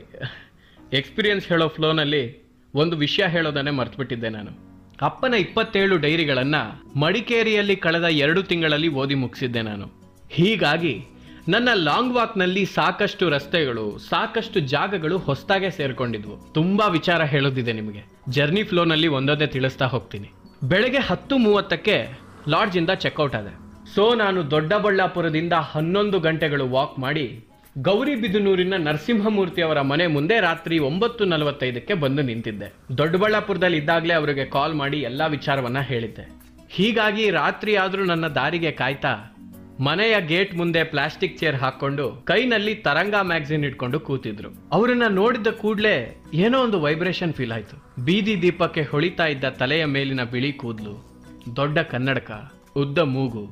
[0.94, 4.69] ಎಕ್ಸ್ಪೀರಿಯನ್ಸ್ ಹೇಳೋ ಫ್ಲೋನಲ್ಲಿ ಒಂದು ವಿಷಯ ಹೇಳೋದನ್ನೇ ಮರ್ತ್ಬಿಟ್ಟಿದ್ದೆ ನಾನು.
[5.02, 9.90] ಅಪ್ಪನ ಇಪ್ಪತ್ತೇಳು ಡೈರಿಗಳನ್ನು ಮಡಿಕೇರಿಯಲ್ಲಿ ಕಳೆದ ಎರಡು ತಿಂಗಳಲ್ಲಿ ಓದಿ ಮುಗಿಸಿದ್ದೆ ನಾನು.
[10.30, 11.06] ಹೀಗಾಗಿ
[11.50, 16.54] ನನ್ನ ಲಾಂಗ್ ವಾಕ್ನಲ್ಲಿ ಸಾಕಷ್ಟು ರಸ್ತೆಗಳು, ಸಾಕಷ್ಟು ಜಾಗಗಳು ಹೊಸದಾಗೆ ಸೇರ್ಕೊಂಡಿದ್ವು.
[16.54, 18.04] ತುಂಬಾ ವಿಚಾರ ಹೇಳೋದಿದೆ ನಿಮಗೆ.
[18.30, 20.30] ಜರ್ನಿ ಫ್ಲೋನಲ್ಲಿ ಒಂದೊಂದೇ ತಿಳಿಸ್ತಾ ಹೋಗ್ತೀನಿ.
[20.64, 23.70] ಬೆಳಗ್ಗೆ ಹತ್ತು ಮೂವತ್ತಕ್ಕೆ ಲಾಡ್ಜಿಂದ ಚೆಕ್ಔಟ್ ಆದೆ.
[23.96, 27.46] ಸೊ ನಾನು ದೊಡ್ಡಬಳ್ಳಾಪುರದಿಂದ ಹನ್ನೊಂದು ಗಂಟೆಗಳು ವಾಕ್ ಮಾಡಿ
[27.78, 32.98] ಗೌರಿಬಿದನೂರಿನ ನರಸಿಂಹಮೂರ್ತಿ ಅವರ ಮನೆ ಮುಂದೆ ರಾತ್ರಿ ಒಂಬತ್ತು ನಲವತ್ತೈದಕ್ಕೆ ಬಂದು ನಿಂತಿದ್ದೆ.
[32.98, 36.30] ದೊಡ್ಡಬಳ್ಳಾಪುರದಲ್ಲಿ ಇದ್ದಾಗಲೇ ಅವರಿಗೆ ಕಾಲ್ ಮಾಡಿ ಎಲ್ಲ ವಿಚಾರವನ್ನ ಹೇಳಿದ್ದೆ.
[36.70, 39.36] ಹೀಗಾಗಿ ರಾತ್ರಿ ಆದರೂ ನನ್ನ ದಾರಿಗೆ ಕಾಯ್ತಾ
[39.80, 44.50] ಮನೆಯ ಗೇಟ್ ಮುಂದೆ ಪ್ಲಾಸ್ಟಿಕ್ ಚೇರ್ ಹಾಕೊಂಡು ಕೈನಲ್ಲಿ ತರಂಗ ಮ್ಯಾಗ್ಝಿನ್ ಇಟ್ಕೊಂಡು ಕೂತಿದ್ರು.
[44.72, 48.06] ಅವರನ್ನ ನೋಡಿದ ಕೂಡಲೇ ಏನೋ ಒಂದು ವೈಬ್ರೇಷನ್ ಫೀಲ್ ಆಯ್ತು.
[48.06, 51.10] ಬೀದಿ ದೀಪಕ್ಕೆ ಹೊಳಿತಾ ಇದ್ದ ತಲೆಯ ಮೇಲಿನ ಬಿಳಿ ಕೂದಲು,
[51.56, 53.50] ದೊಡ್ಡ ಕನ್ನಡಕ, ಉದ್ದ ಮೂಗು,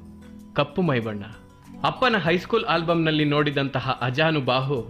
[0.53, 1.23] ಕಪ್ಪು ಮೈಬಣ್ಣ.
[1.83, 4.87] ಅಪ್ಪನ ಹೈಸ್ಕೂಲ್ ಆಲ್ಬಮ್ನಲ್ಲಿ ನೋಡಿದಂತಹ ಅಜಾನುಬಾಹು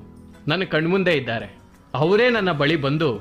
[0.47, 1.57] ನನ್ನ ಕಣ್ಮುಂದೆ ಇದ್ದಾರೆ.
[1.93, 3.19] ಅವರೇ ನನ್ನ ಬಳಿ ಬಂದು,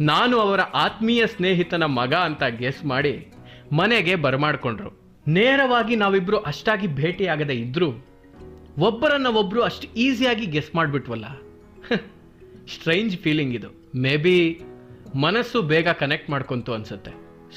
[0.00, 3.32] ನಾನು ಅವರ ಆತ್ಮೀಯ ಸ್ನೇಹಿತನ ಮಗ ಅಂತ ಗೆಸ್ ಮಾಡಿ
[3.72, 5.00] ಮನೆಗೆ ಬರಮಾಡ್ಕೊಂಡ್ರು.
[5.28, 8.06] ನೇರವಾಗಿ ನಾವಿಬ್ರು ಅಷ್ಟಾಗಿ ಭೇಟಿಯಾಗದೆ ಇದ್ರು,
[8.78, 11.24] ಒಬ್ಬರನ್ನ ಒಬ್ರು ಅಷ್ಟು ಈಸಿಯಾಗಿ ಗೆಸ್ ಮಾಡಿಬಿಟ್ವಲ್ಲ.
[12.74, 13.68] ಸ್ಟ್ರೇಂಜ್ ಫೀಲಿಂಗ್ ಇದು.
[13.94, 14.60] ಮೇ ಬಿ
[15.14, 17.10] ಮನಸ್ಸು ಬೇಗ ಕನೆಕ್ಟ್ ಮಾಡ್ಕೊಂತು ಅನ್ಸುತ್ತೆ.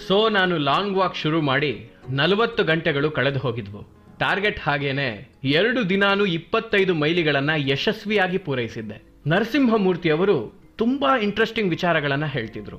[0.08, 3.99] ಸೊ, ನಾನು ಲಾಂಗ್ ವಾಕ್ ಶುರು ಮಾಡಿ ನಲವತ್ತು ಗಂಟೆಗಳು ಕಳೆದು ಹೋಗಿದ್ವು.
[4.20, 9.02] ಟಾರ್ಗೆಟ್ ಹಾಗೇನೆ ಎರಡು ದಿನಾನು ಇಪ್ಪತ್ತೈದು ಮೈಲಿಗಳನ್ನು ಯಶಸ್ವಿಯಾಗಿ ಪೂರೈಸಿದ್ದೆ.
[9.28, 12.78] ನರಸಿಂಹಮೂರ್ತಿ ಅವರು ತುಂಬಾ ಇಂಟ್ರೆಸ್ಟಿಂಗ್ ವಿಚಾರಗಳನ್ನ ಹೇಳ್ತಿದ್ರು.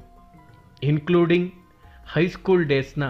[0.82, 1.52] ಇನ್ಕ್ಲೂಡಿಂಗ್
[2.12, 3.04] ಹೈಸ್ಕೂಲ್ ಡೇಸ್ನ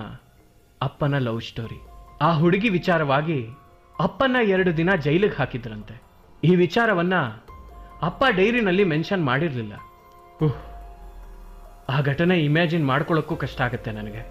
[0.83, 1.81] ಅಪ್ಪನ ಲವ್ ಸ್ಟೋರಿ
[2.21, 3.47] ಆ ಹುಡುಗಿ ವಿಚಾರವಾಗಿ
[4.01, 6.03] ಅಪ್ಪನ ಎರಡು ದಿನ ಜೈಲಿಗೆ ಹಾಕಿದ್ರಂತೆ.
[6.45, 7.15] ಈ ವಿಚಾರವನ್ನ
[8.03, 9.73] ಅಪ್ಪ ಡೈರಿನಲ್ಲಿ ಮೆನ್ಷನ್ ಮಾಡಿರಲಿಲ್ಲ.
[11.89, 14.27] ಆ ಘಟನೆ ಇಮ್ಯಾಜಿನ್ ಮಾಡ್ಕೊಳ್ಳೋಕ್ಕೂ ಕಷ್ಟ ಆಗುತ್ತೆ ನನಗೆ.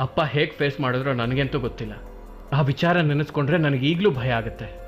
[0.00, 2.09] ಅಪ್ಪ ಹೇಗೆ ಫೇಸ್ ಮಾಡಿದ್ರೋ ನನಗಂತೂ ಗೊತ್ತಿಲ್ಲ.
[2.52, 4.79] ಆ ವಿಚಾರ ನೆನೆಸ್ಕೊಂಡ್ರೆ ನನಗೆ ಈಗಲೂ ಭಯ ಆಗುತ್ತೆ.